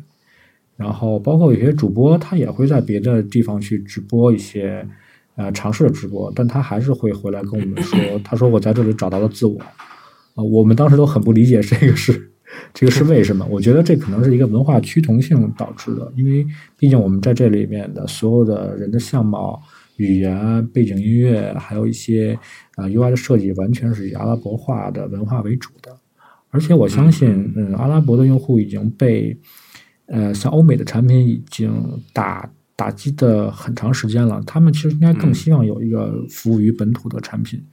[0.78, 4.88] 然后，包括有些主播，他也会在别的地方去直播一些。
[5.36, 9.58] 呃，尝试了直播，但他还是会回来跟我们说，他说我在这里找到了自我，
[10.36, 12.32] 啊，我们当时都很不理解这个是，
[12.74, 13.48] 这个是为什么？
[13.50, 16.46] 我觉得这可能是一个文化趋同性导致的，因为
[16.78, 19.62] 毕竟我们在这里面的所有的人的相貌、
[19.96, 22.38] 语言、背景音乐，还有一些
[22.76, 25.96] 啊 UI 的设计，完全是以阿拉伯化的文化为主的，
[26.50, 29.38] 而且我相信，嗯，阿拉伯的用户已经被，
[30.08, 31.72] 呃，像欧美的产品已经
[32.12, 32.52] 打。
[32.82, 37.64] 打击的很长时间了，他们其实应该更希望有一个服务于本土的产品，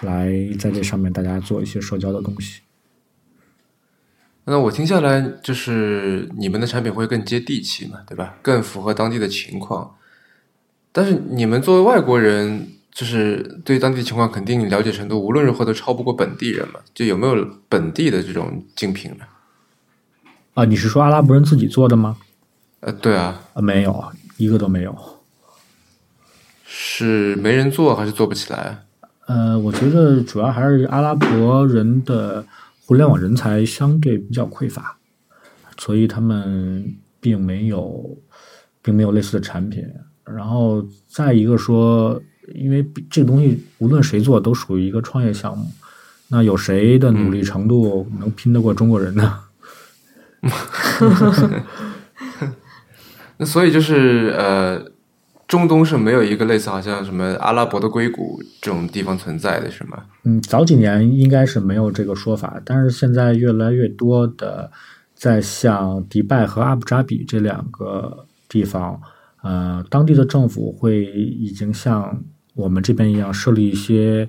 [0.00, 2.62] 来在这上面大家做一些社交的东西。
[4.46, 8.38] 那我听下来，就是你们的产品会更接地气嘛，对吧？
[8.40, 9.94] 更符合当地的情况。
[10.92, 16.80] 但是你们作为外国人，就是对当地情况肯定了解程度无论如何都超不过本地人嘛？
[16.94, 19.26] 就有没有本地的这种竞品呢？
[20.54, 22.16] 啊，你是说阿拉伯人自己做的吗？
[22.80, 24.04] 呃，对啊，啊，没有。
[24.36, 24.96] 一个都没有，
[26.64, 28.84] 是没人做还是做不起来？
[29.26, 32.44] 呃，我觉得主要还是阿拉伯人的
[32.84, 34.96] 互联网人才相对比较匮乏，
[35.78, 38.18] 所以他们并没有，
[38.82, 39.82] 并没有类似的产品。
[40.24, 42.20] 然后再一个说，
[42.54, 45.66] 因为这个东西无论谁做都属于一个创业项目，
[46.28, 49.40] 那有谁的努力程度能拼得过中国人呢？
[53.36, 54.80] 那所以就是呃，
[55.46, 60.04] 中东是没有一个类似好像什么阿拉伯的硅谷这种地方存在的是吗？
[60.24, 64.70] 嗯，早几年应该是没有这个说法，但是现在越来越多的
[65.14, 69.00] 在像迪拜和阿布扎比这两个地方，
[69.42, 72.22] 呃，当地的政府会已经像
[72.54, 74.28] 我们这边一样设立一些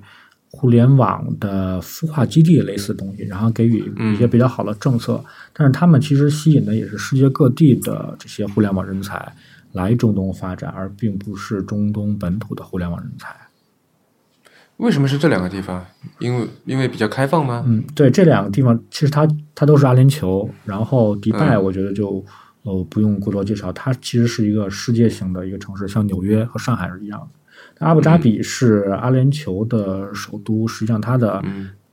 [0.56, 5.22] 互联网的孵化基地类似的东西，然后给予一些比较好的政策。
[5.52, 9.30] 但是他们其实吸引的也是世界各地的这些互联网人才
[9.72, 13.36] 来中东发展，而并不是中东本土的互联网人才。
[14.78, 15.84] 为什么是这两个地方？
[16.18, 17.64] 因为因为比较开放吗？
[17.66, 22.24] 嗯，对，这两个地方其实它它都是阿联酋，然后迪拜我觉得就
[22.62, 27.28] 呃不用过多介绍，它其实是一个世界型的一个城市，像纽约和上海是一样的。
[27.78, 31.42] 阿布扎比是阿联酋的首都，实际上它的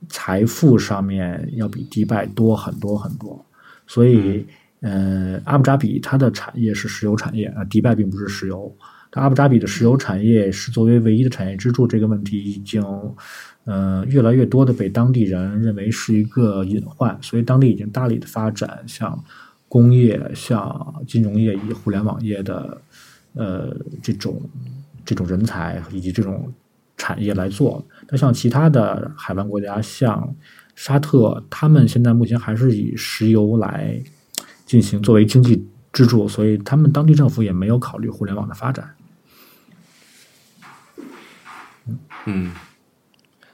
[0.08, 3.44] 财富上面要比迪拜多很多很多，
[3.86, 4.46] 所以
[4.80, 8.74] 呃阿布扎比它的产业是石油产业啊，迪拜并不是石油。
[9.10, 12.82] 但阿布扎比的石油产业是作为唯一的产业支柱，这个问题已经，
[13.64, 19.22] 呃，越来越多的被当地人认为是一个隐患，所以当地已经大力的发展像
[19.68, 22.80] 工业、像金融业以及互联网业的，
[23.34, 24.42] 呃，这种
[25.04, 26.52] 这种人才以及这种
[26.96, 27.84] 产业来做。
[28.08, 30.34] 那像其他的海湾国家，像
[30.74, 34.02] 沙特，他们现在目前还是以石油来
[34.66, 38.94] 进行作为经济支柱，所以他们当地政府也没有考虑互联网的发展。
[42.26, 42.52] 嗯，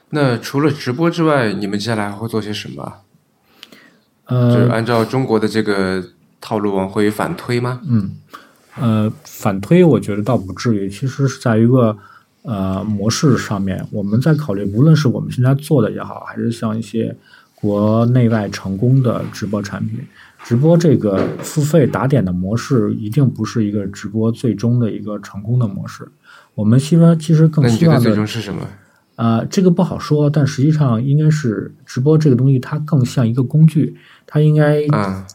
[0.09, 3.01] 那除了直播之外，你们接下来还会做些什么？
[4.25, 6.01] 呃，就是按照中国的这个
[6.39, 7.81] 套路往回反推吗？
[7.83, 8.15] 嗯，
[8.79, 11.95] 呃，反推我觉得倒不至于，其实是在一个
[12.43, 17.15] 呃模式上面，我们在考虑，无论是我们现在做的也好，还是像一些
[17.55, 19.99] 国内外成功的直播产品，
[20.43, 26.07] 直播这个付费打点的模式，一定不是一个直播最终的一个成功的模式。
[26.55, 28.67] 我们希望其实更希望的最终是什么？
[29.17, 34.81] 呃，这个不好说，但实际上应该是直播这个东西，它更像一个工具，它应该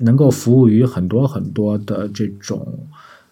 [0.01, 2.67] 能够服务于很多很多的这种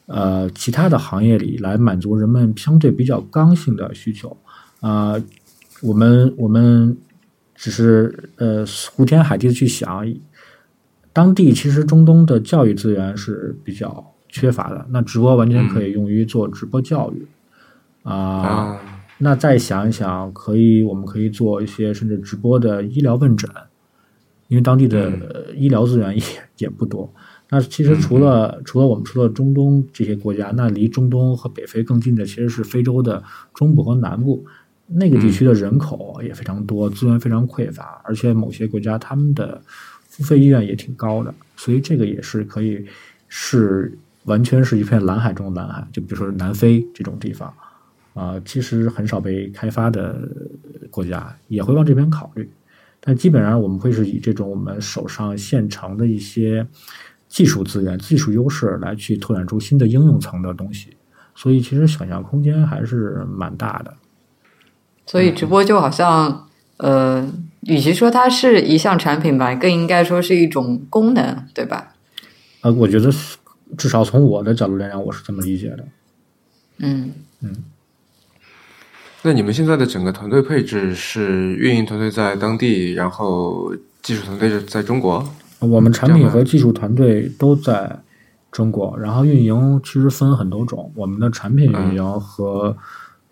[0.07, 4.37] 呃其他的行业里，来满足人们相对比较刚性的需求。
[4.81, 5.15] 啊，
[5.83, 6.97] 我们我们
[7.55, 10.07] 只是呃胡天海地的去想，
[11.13, 17.27] 当地其实中东的教育资源是比较缺乏的，那直播完全可以用于做直播教育。
[18.03, 18.79] 啊，
[19.17, 23.49] 那再想一想，可以，我们可以做一些甚至直播的医疗问诊，
[24.49, 26.23] 因为当地的医疗资源也
[26.59, 27.11] 也不多。
[27.51, 34.45] 那其实除了除了我们说的中东这些国家，那离中东和北非更近的其实是非洲的中部和南部，
[34.87, 39.61] 那个地区的人口也非常多，资源非常匮乏，而且某些国家他们的
[40.09, 42.85] 付费意愿也挺高的，所以这个也是可以
[43.29, 47.53] 是完全是一片蓝海中的蓝海，就比如说南非这种地方。
[48.15, 50.29] 啊，其实很少被开发的
[50.89, 52.49] 国家也会往这边考虑，
[53.01, 56.65] 但基本上我们会是以这种我们手上现成的一些
[57.35, 60.97] 技术资源、技术优势来去拓展出新的应用层的东西，
[61.35, 63.93] 所以其实想象空间还是蛮大的。
[65.05, 67.29] 所以直播就好像，呃，
[67.63, 71.97] 与其说它是一项产品吧，更应该说是一种功能，对吧？
[72.61, 73.11] 呃，我觉得
[73.77, 75.85] 至少从我的角度来讲，我是这么理解的。
[76.79, 77.65] 嗯嗯。
[79.23, 85.29] 那你们现在的整个团队配置是运营团队在当地，然后技术团队是在中国？
[85.65, 88.01] 我们产品和技术团队都在
[88.51, 90.93] 中国，然后运营其实分很多种。
[90.95, 92.77] 我们的产品运营和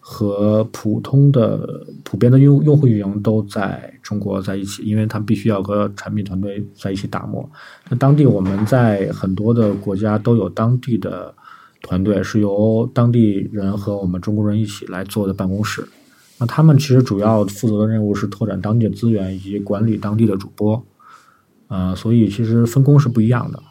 [0.00, 7.48] 和普通的普遍的用用户运营都在中国在一起，因为它必须要和产品团队在一起打磨。
[7.88, 11.34] 那当地我们在很多的国家都有当地的。
[11.84, 15.84] 团队是由当地人和我们中国人一起来做的办公室，
[16.38, 20.80] 那他们其实主要负责的任务是拓展当地的资源以及管理当地的主播，
[21.72, 23.62] 呃，所以其实分工是不一样的。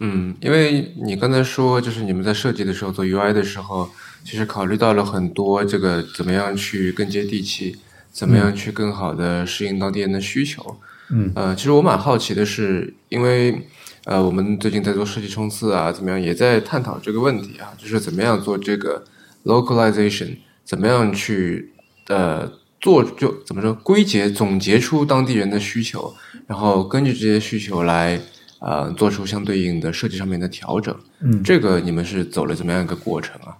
[0.00, 3.88] 嗯，因为你刚才说，就是你们在设计的时候做 UI 的时候，
[4.24, 7.76] 其实考虑到了很多这个怎么样去更接地气，
[8.10, 10.76] 怎么样去更好的适应当地人的需求。
[11.10, 13.68] 嗯，呃，其实我蛮好奇的是，因为。
[14.04, 19.04] 呃，我们最近在做设计冲刺啊，怎么样，也在探讨这个问题啊，就是怎么样做这个
[19.44, 21.70] localization，怎么样去
[22.08, 22.50] 呃
[22.80, 26.12] 做就怎么说归结总结出当地人的需求，
[26.46, 28.20] 然后根据这些需求来
[28.60, 30.94] 呃做出相对应的设计上面的调整。
[31.20, 33.56] 嗯，这个你们是走了怎么样一个过程啊？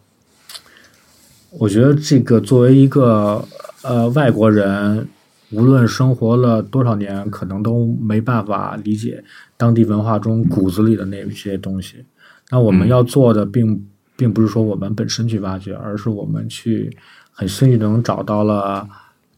[1.50, 3.44] 我觉得这个作为一个
[3.82, 5.08] 呃外国人。
[5.54, 9.22] 无论生活了多少年，可能都没办法理解
[9.58, 12.06] 当地文化中骨子里的那些东西。
[12.48, 16.96] 那我们要做的，并并不是说我们本身去挖掘，而是我们去
[17.32, 18.88] 很幸运能找到了，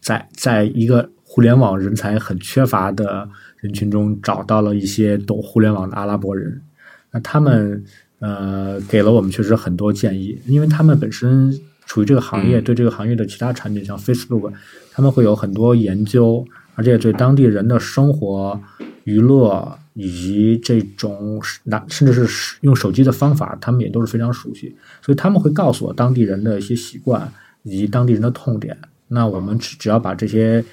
[0.00, 6.62] 在在一个互联网人才很缺乏的人群中，找到了一些懂互联网的阿拉伯人。
[7.10, 7.82] 那他们
[8.20, 11.52] 呃给了我们确实很多建议，因为他们本身
[11.86, 14.52] 处于这个行业，嗯对这个行业的其他产品，像 Facebook，
[14.92, 18.60] 他们会有很多研究，而且对当地人的生活、
[19.04, 28.76] 娱乐以及这种拿甚至是用手机的方法，他们也都是非常熟悉，所以他们会告诉我当地人的一些习惯以及当地人的痛点。
[29.08, 30.64] 那我们只只要把这些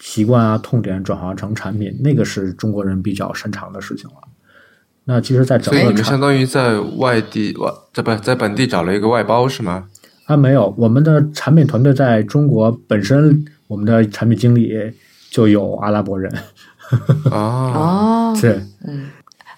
[0.00, 4.16] 习惯啊、痛点转化成产品，那个是中国人比较擅长的事情了。
[5.04, 9.88] 那其实，在整所以你们相当于在外地外在不在本地找了一个外包是吗？
[10.26, 14.70] 啊，没有，我们的产品团队在中国本身，我们的产品经理
[15.30, 16.30] 就有阿拉伯人，
[17.32, 18.62] 哦，哦， 是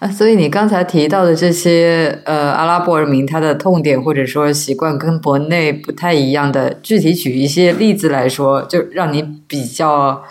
[0.00, 10.24] 啊，所以你刚才提到的这些呃阿拉伯人民他的痛点或者说习惯跟国内不太一样的，具体举一些例子来说，就让你比较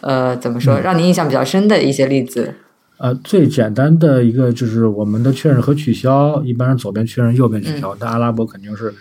[0.00, 2.54] 呃怎么说，让你印象比较深的一些例子。
[2.98, 8.92] 呃，最简单的一个就是我们的确认和取消，一般是左边确认，右边取消，但阿拉伯肯定是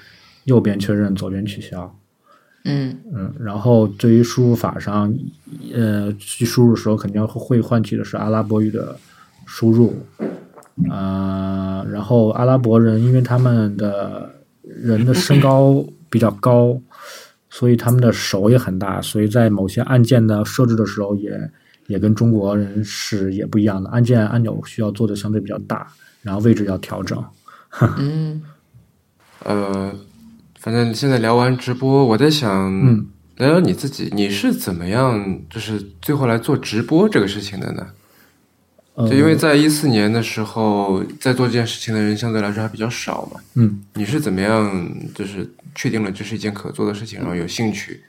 [0.44, 1.96] 右边确认，左边取消。
[2.66, 5.12] 嗯嗯，然后对于输入法上，
[5.74, 8.96] 呃，去输入的时候肯定会唤起的是阿拉伯语的
[9.46, 9.96] 输入，
[10.90, 14.34] 啊、然后阿拉伯人因为他们的
[14.64, 16.80] 人的身高比较高，
[17.50, 21.52] 所以他们的手也很大，所以在某些按键的设置的时候也
[21.88, 25.88] 也跟中国人是也不一样的，按键按钮需要做的相对比较大，
[26.22, 27.24] 然后位置要调整。
[28.00, 28.42] 嗯
[29.44, 29.94] 呃，
[30.60, 37.88] 反正现在聊完直播，我在想，嗯聊聊你自己，你是怎么样，就是最后来做直播这个事情的呢？
[38.96, 43.40] 呃就因为在一四年的时候，在做这件事情的人相对来说还比较少嘛。
[43.56, 48.02] 嗯你是怎么样，就是确定了这是一件可做的事情，然后有兴趣，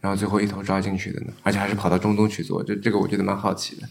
[0.00, 1.28] 然后最后一头扎进去的呢？
[1.42, 3.88] 而且还是跑到中东去做，这这个我觉得蛮好奇的。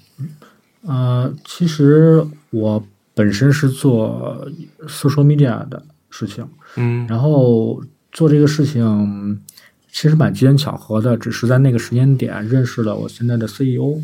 [0.88, 2.86] 呃，其实我
[3.16, 4.48] 本身是做
[4.88, 9.42] social media 的事情，嗯然后做这个事情
[9.92, 14.00] 其实蛮机缘巧合的，只是在那个时间点认识了我现在的 CEO，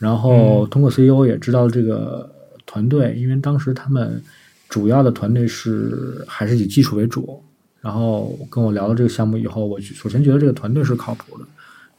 [0.00, 2.28] 然后通过 CEO 也知道这个
[2.66, 4.20] 团队，因为当时他们
[4.68, 7.40] 主要的团队是还是以技术为主，
[7.80, 11.44] 然后跟我聊了这个项目以后，我首先觉得这个团队是靠谱的。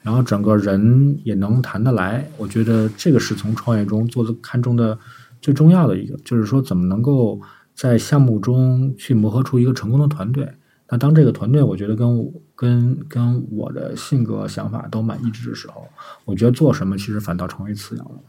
[0.02, 4.98] 然后整个人也能谈得来，我觉得这个是从创业中做的看重的
[5.40, 7.40] 最重要的一个，就是说怎么能够
[7.76, 10.50] 在项目中去磨合出一个成功的团队。
[10.90, 15.88] 那当这个团队我觉得跟我跟跟我的性格想法都蛮一致的时候，
[16.26, 18.20] 我觉得做什么其实反倒成为次要了。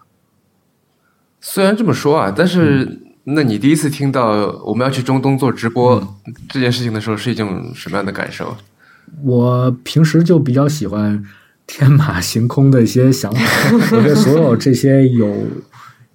[1.39, 6.17] 虽然这么说啊，但是、那你第一次听到我们要去中东做直播、
[6.49, 8.57] 这件事情的时候，是一种什么样的感受？
[9.23, 11.23] 我平时就比较喜欢
[11.67, 13.41] 天马行空的一些想法，
[13.95, 15.47] 我对所有这些有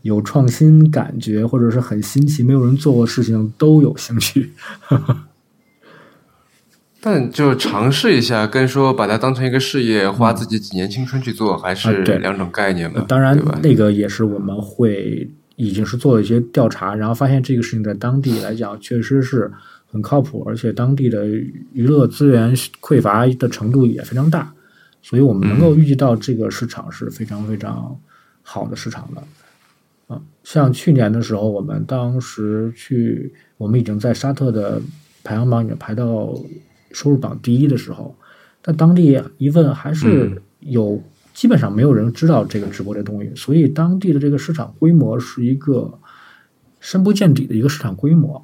[0.02, 4.52] 有创新感觉或者是很新奇、没有人做过的事情都有兴趣。
[7.00, 13.06] 但就尝试一下，跟说把它当成一个事业，花自己几年青春去做，还是两种概念嘛？
[13.08, 19.52] 当然，那个也是我们会已经是做了一些调查，然后发现这个事情在当地来讲确实是
[19.86, 24.52] 很靠谱，而且当地的娱乐资源匮乏的程度也非常大，
[25.02, 27.98] 所以我们能够预计到这个市场是非常非常
[28.42, 29.24] 好的市场的。
[30.08, 34.82] 啊，像去年的时候，我们当时去，我们已经在沙特的
[35.24, 36.34] 排行榜已经排到
[36.98, 38.16] 收入榜第一的时候，
[38.64, 41.00] 但当地一问，还是有、
[41.32, 45.94] 基本上没有人知道这个直播这东西，所以当地的这个市场规模是一个
[46.80, 48.44] 深不见底的一个市场规模。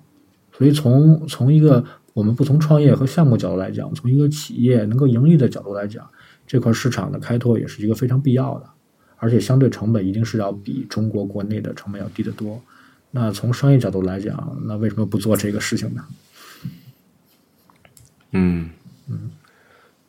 [0.56, 1.84] 所以从从一个
[2.14, 6.08] 我们不从创业和项目角度来讲，从一个企业能够盈利的角度来讲，
[6.46, 8.70] 这块市场的开拓也是一个非常必要的，
[9.18, 12.62] 而且相对成本一定是要比中国国内的成本要低得多。
[13.10, 16.04] 那从商业角度来讲，那为什么不做这个事情呢？
[18.34, 18.70] 嗯
[19.10, 19.32] 嗯。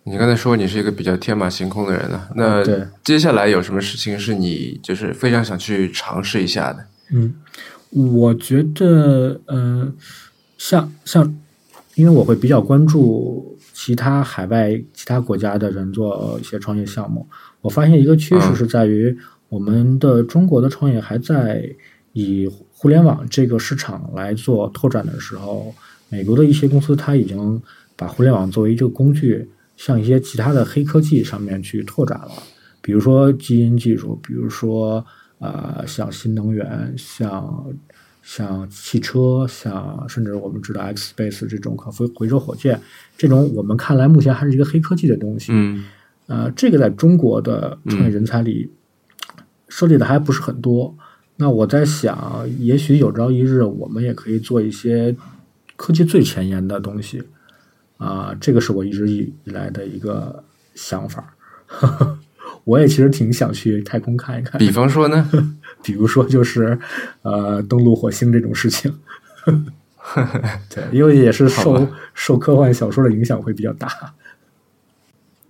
[0.07, 2.63] 你刚才说你是一个比较天马行空的人啊，那
[3.03, 6.87] 接下来有什么事情是你就是非常想去尝试一下的？
[7.11, 7.35] 嗯，
[7.91, 9.91] 我觉得，呃，
[10.59, 11.35] 像像，
[11.95, 17.27] 因为我会比较关注其他海外、其他国家的人做一些创业项目，
[17.63, 19.17] 我发现一个趋势嗯是在于，
[19.49, 21.67] 我们的中国的创业还在
[22.13, 25.75] 以互联网这个市场来做拓展的时候，
[26.11, 27.63] 美国的一些公司它已经
[27.97, 32.31] 把互联网作为一个工具，向一些其他的黑科技上面去拓展了，
[32.81, 35.05] 比如说基因技术，比如说
[35.39, 37.67] 呃像新能源，像
[38.23, 42.81] 像汽车，像甚至我们知道 X Space 这种可回回收火箭，
[43.17, 45.85] 这种我们看来目前还是一个黑科技的东西，嗯
[46.27, 48.71] 呃，这个在中国的创业人才里
[49.69, 50.97] 设立的还不是很多。
[51.37, 55.15] 那我在想，也许有朝一日我们也可以做一些
[55.77, 57.23] 科技最前沿的东西，
[58.05, 60.45] 啊、这个是我一直以以来的一个
[60.75, 61.35] 想法。
[62.65, 65.31] 我也其实挺想去太空看一看，比方说呢？
[65.83, 66.79] 比如说就是
[67.23, 68.93] 呃登陆火星这种事情。
[70.69, 73.89] 对，因为也是受受科幻小说的影响会比较大。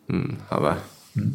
[0.09, 0.79] 嗯，好吧。
[1.17, 1.33] 嗯，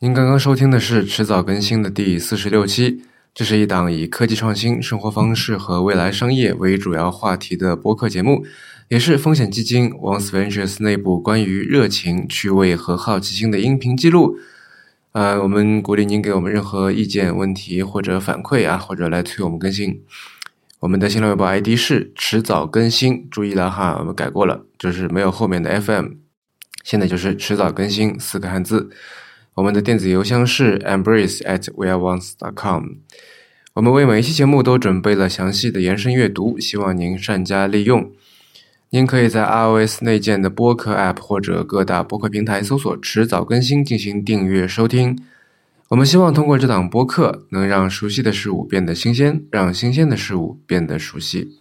[0.00, 3.02] 您刚刚收听的是迟早更新的第四十六期，
[3.32, 8.44] 这是一档以科技创新、生活方式和未来商业为主要话题的播客节目，
[8.92, 14.36] 也是风险基金 Once Ventures 内部关于热情、趣味和好奇心的音频记录。
[15.12, 20.02] 呃，我们鼓励您给我们任何意见、问题或者反馈啊，或者来催我们更新。
[20.80, 26.08] 我们的新浪微博 ID 是迟早更新，注意了哈，我们改过了，就是没有后面的 FM，
[26.84, 28.90] 现在就是迟早更新四个汉字。
[29.54, 32.88] 我们的电子邮箱是 embrace at weareones.com。
[33.72, 38.12] 我们为每一期节目都准备了详细的延伸阅读，希望您善加利用。
[38.94, 45.18] 您可以在 iOS 内建的播客 App 或者各大播客平台搜索“迟早更新”进行订阅收听。
[45.88, 51.58] 我们希望通过这档播客，能让熟悉的事物变得新鲜，让新鲜的事物变得熟悉。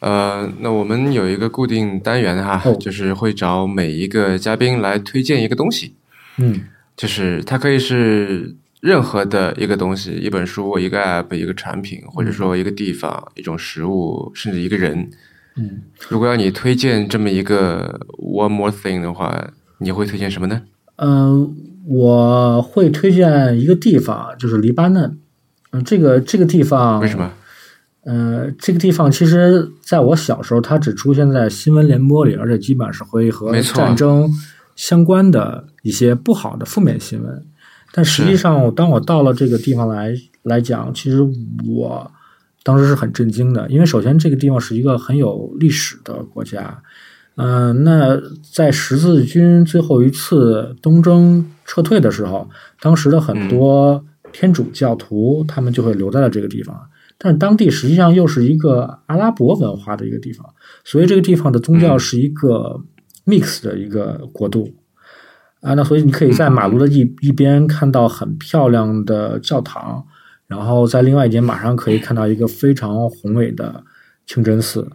[0.00, 5.96] 呃，那我们有一个固定单元哈，哦就是会找每一个嘉宾来推荐一个东西，
[6.38, 6.62] 嗯
[6.96, 15.08] 就是它可以是任何的一个东西，一本书、一个 app、一个产品，或者说一个地方、一种食物，甚至一个人。
[15.54, 20.62] 嗯，如果要你推荐这么一个 one more thing 的话，你会推荐什么呢？
[20.96, 21.54] 嗯，
[21.86, 25.16] 我会推荐一个地方，就是黎巴嫩。
[25.70, 27.16] 嗯，这个这个地方为什？
[27.16, 27.30] 么？
[28.04, 34.28] 呃，这个地方其实在我小时候，它只出现在新闻联播里，而且基本上是会和战争
[34.74, 37.46] 相关的一些不好的负面新闻。
[37.92, 41.18] 但实际是上，当我到了这个地方来来讲，其实
[41.68, 42.10] 我
[42.62, 46.82] 当时是很震惊的，因为首先这个地方是一个很有历史的国家。
[47.36, 48.20] 嗯、那
[48.52, 52.48] 在十字军最后一次东征撤退的时候，
[52.80, 56.78] 当时的很多天主教徒他们就会留在了这个地方。
[57.18, 60.46] 但是当地实际上又是一个阿拉伯文化的一个地方，
[60.84, 62.80] 所以这个地方的宗教嗯是一个
[63.26, 64.68] mix 的一个国度。
[65.62, 70.04] 啊，那所以你可以在马路的一一边看到很漂亮的教堂，
[70.48, 73.84] 然后在另外一边马上可以看到一个非常宏伟的
[74.26, 74.90] 清真寺。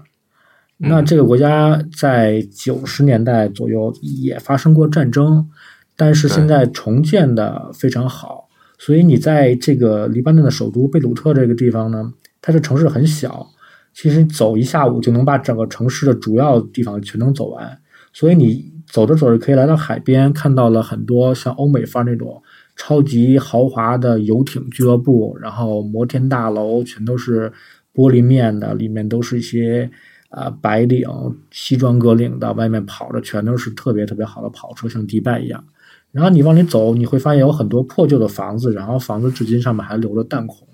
[0.75, 5.49] 那这个国家在九十年代左右也发生过战争，
[5.95, 12.11] 但是现在重建的非常好，所以你在这个黎巴嫩的首都贝鲁特这个地方呢，
[12.41, 13.47] 它这城市很小，
[13.93, 17.79] 其实走一下午就能把整个城市的主要地方全能走完。
[18.11, 22.41] 所以你走着走着可以来到海边，看到了很多像欧美范儿那种
[22.75, 27.51] 超级豪华的游艇俱乐部，然后摩天大楼全都是
[27.93, 29.91] 玻璃面的，里面都是一些
[30.29, 31.07] 啊、白领、
[31.51, 35.63] 西装革领的，外面跑着全都是特别特别好的跑车，像迪拜一样。
[36.11, 40.67] 然后你往里走，你会发现有很多破旧的房子，然后房子至今上面还留着弹孔。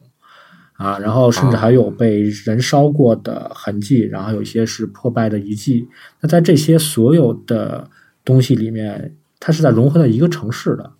[0.74, 5.88] 啊，然后甚至还有被燃烧过的痕迹，然后有一些是破败的遗迹。
[6.20, 7.88] 那在这些所有的
[8.26, 10.92] 东西里面，它是在融合在一个城市的，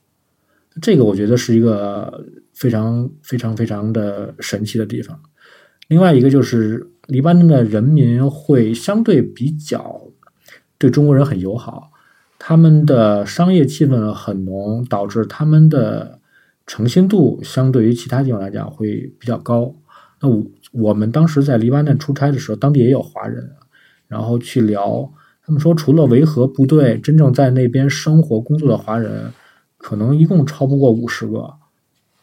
[0.82, 5.20] 这个我觉得是一个非常非常非常的神奇的地方。
[5.88, 10.02] 另外一个就是黎巴嫩的人民会相对比较
[10.78, 11.92] 对中国人很友好，
[12.40, 16.20] 他们的商业气氛很浓，导致他们的
[16.66, 19.76] 诚信度相对于其他地方来讲会比较高。
[20.22, 23.52] 那我我们当时在黎巴嫩出差的时候，当地也有华人，
[24.08, 25.12] 然后去聊，
[25.46, 29.32] 他们说除了维和部队，真正在那边生活工作的华人，
[29.78, 31.54] 可能一共超不过五十个。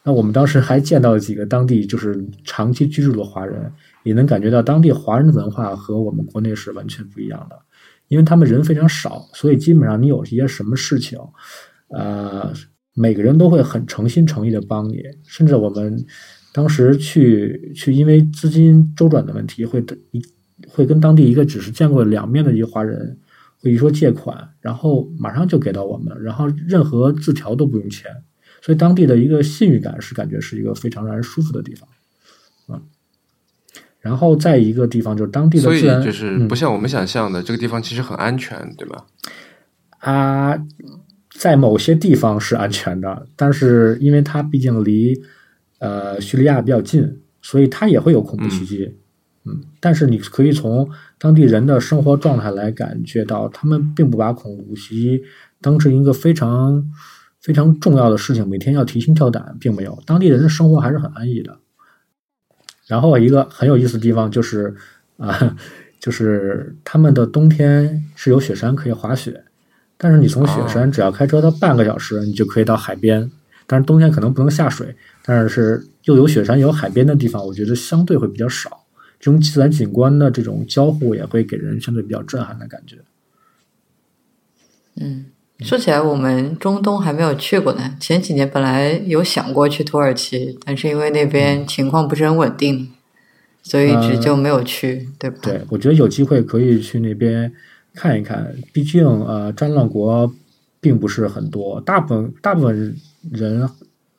[0.03, 3.71] 那我们当时还见到了几个当地就是长期居住的华人，
[4.03, 7.55] 也能感觉到当地华人的文化和我们国内是完全不一样的，
[8.07, 11.19] 因为他们人非常少，所以基本上你有一些什么事情，
[11.89, 12.51] 呃，
[12.95, 16.03] 每个人都会很诚心诚意的帮你，甚至我们
[16.51, 20.19] 当时去去因为资金周转的问题，会一
[20.67, 23.17] 会跟当地一个只是见过两面的一个华人，
[23.59, 28.09] 会一说借款，然后马上就给到我们，然后任何字条都不用签，
[28.61, 31.89] 所以当地的一个信誉感是感觉是一个非常让人舒服的地方，
[32.69, 32.81] 嗯。
[33.99, 39.05] 然后再一个地方就是当地的所以自然，就是嗯不像我们想象的，这个地方其实很安全，对吧？
[39.99, 40.57] 啊，
[41.29, 45.21] 在某些地方是安全的，但是因为它毕竟离
[45.77, 48.85] 呃叙利亚比较近，所以它也会有恐怖袭击。
[48.85, 48.95] 嗯
[49.43, 55.23] 嗯但是你可以从当地人的生活状态来感觉到，他们并不把恐怖袭
[55.59, 56.83] 当成一个非常
[57.39, 59.97] 非常重要的事情，每天要提心吊胆，并没有。
[60.05, 61.57] 当地人的生活还是很安逸的。
[62.87, 64.75] 然后一个很有意思的地方就是
[65.17, 65.57] 啊，
[65.99, 69.43] 就是他们的冬天是有雪山可以滑雪，
[69.97, 73.31] 但是你从雪山只要开车到半个小时，你就可以到海边。
[73.65, 78.80] 但是冬天可能不能下水，但是又有雪山有海边的地方，我觉得相对会比较少。
[79.21, 82.97] 这种自然景观的这种交互也会给人相对比较震撼的感觉。
[84.95, 85.27] 嗯，
[85.59, 87.95] 说起来，我们中东还没有去过呢。
[87.99, 92.91] 前几年本来有想过去土耳其，但是因为那边情况不是很稳定，
[93.61, 95.37] 所以一直就没有去，对吧？
[95.43, 97.53] 对，我觉得有机会可以去那边
[97.93, 98.53] 看一看。
[98.73, 100.33] 毕竟，呃，战乱国
[100.79, 102.97] 并不是很多，大部分大部分
[103.31, 103.69] 人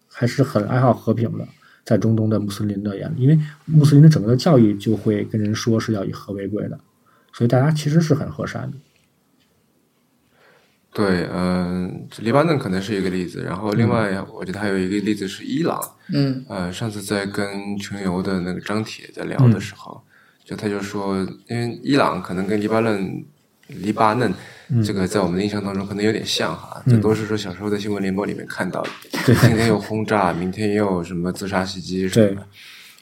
[0.08, 1.46] 还是很爱好和平的。
[1.84, 6.78] 在中东的穆斯林的眼里，因为穆斯林的整个的教育就会跟人说是要以和为贵的，
[7.32, 8.76] 所以大家其实是很和善的。
[10.94, 15.80] 对，嗯，黎巴嫩可能是一个例子，然后另外我觉得还有一个例子是伊朗，
[16.12, 20.02] 嗯，呃，上次在跟穷游的那个张铁在聊的时候，
[20.44, 21.16] 就他就说，
[21.48, 23.24] 因为伊朗可能跟黎巴嫩，
[23.76, 24.32] 黎巴嫩
[24.84, 28.90] 这个在我们的印象当中可能有点像哈，这都是说小时候在新闻联播里面看到的，
[29.24, 32.46] 今天又轰炸，明天又什么自杀袭击什么的，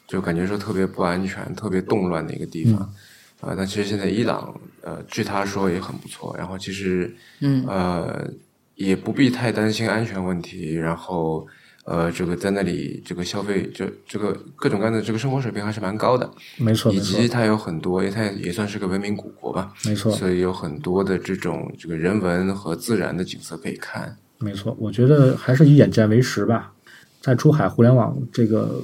[0.06, 2.92] 就感觉说特别不安全、特别动乱的一个地方。
[3.40, 6.36] 啊，但其实现在伊朗，呃，据他说也很不错。
[6.36, 7.10] 然后其实，
[7.40, 8.30] 嗯，呃，
[8.74, 10.74] 也不必太担心安全问题。
[10.74, 11.46] 然后，
[11.84, 16.30] 呃，这个在那里这个消费，这这个各种各样的这个生活水平还是蛮高的。
[16.58, 19.72] 没错，以及它有很多，因为它也算是个文明古国吧。
[19.84, 20.12] 没错。
[20.12, 24.16] 所以有很多的这种这个人文和自然的景色可以看。
[24.38, 26.72] 没错，我觉得还是以眼见为实吧。
[27.20, 28.82] 在珠海互联网这个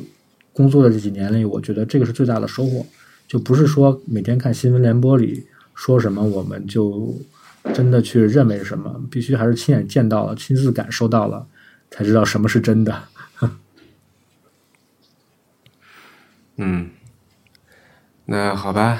[0.52, 2.84] 工作的这几年里，我觉得这个是最大的收获。
[3.28, 7.14] 就不是说每天看新闻联播里说什么，我们就
[7.74, 11.46] 真的去认为什么，必须还是亲眼见到了、亲自感受到了，
[11.90, 13.04] 才知道什么是真的。
[16.58, 16.90] 嗯，
[18.26, 18.98] 那好吧，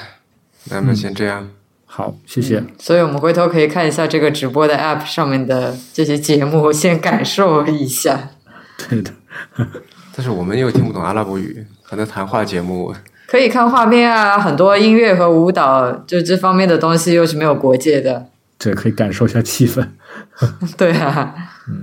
[0.70, 1.51] 那么先这样。
[1.84, 2.62] 好，谢谢。
[2.78, 8.30] 所以我们回头可以看一下这个直播的 App 上面的这些节目，先感受一下。
[8.89, 9.11] 对的。
[10.14, 12.95] 但是我们又听不懂阿拉伯语，可能谈话节目。
[13.26, 18.28] 可以看画面啊，很多音乐和舞蹈，就这方面的东西又是没有国界的。
[18.59, 19.87] 对，可以感受一下气氛。
[20.77, 21.35] 对啊，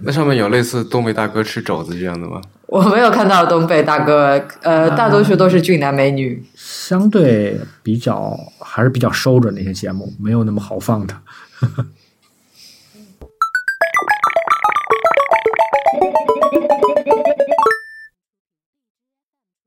[0.03, 2.41] 那上面有类似东北大哥吃肘子这样的吗？
[2.67, 6.43] 我没有看到东北大哥，呃，大多数都是俊男美女。
[6.55, 11.15] 相对比较还是比较收着那些节目，没有那么豪放的。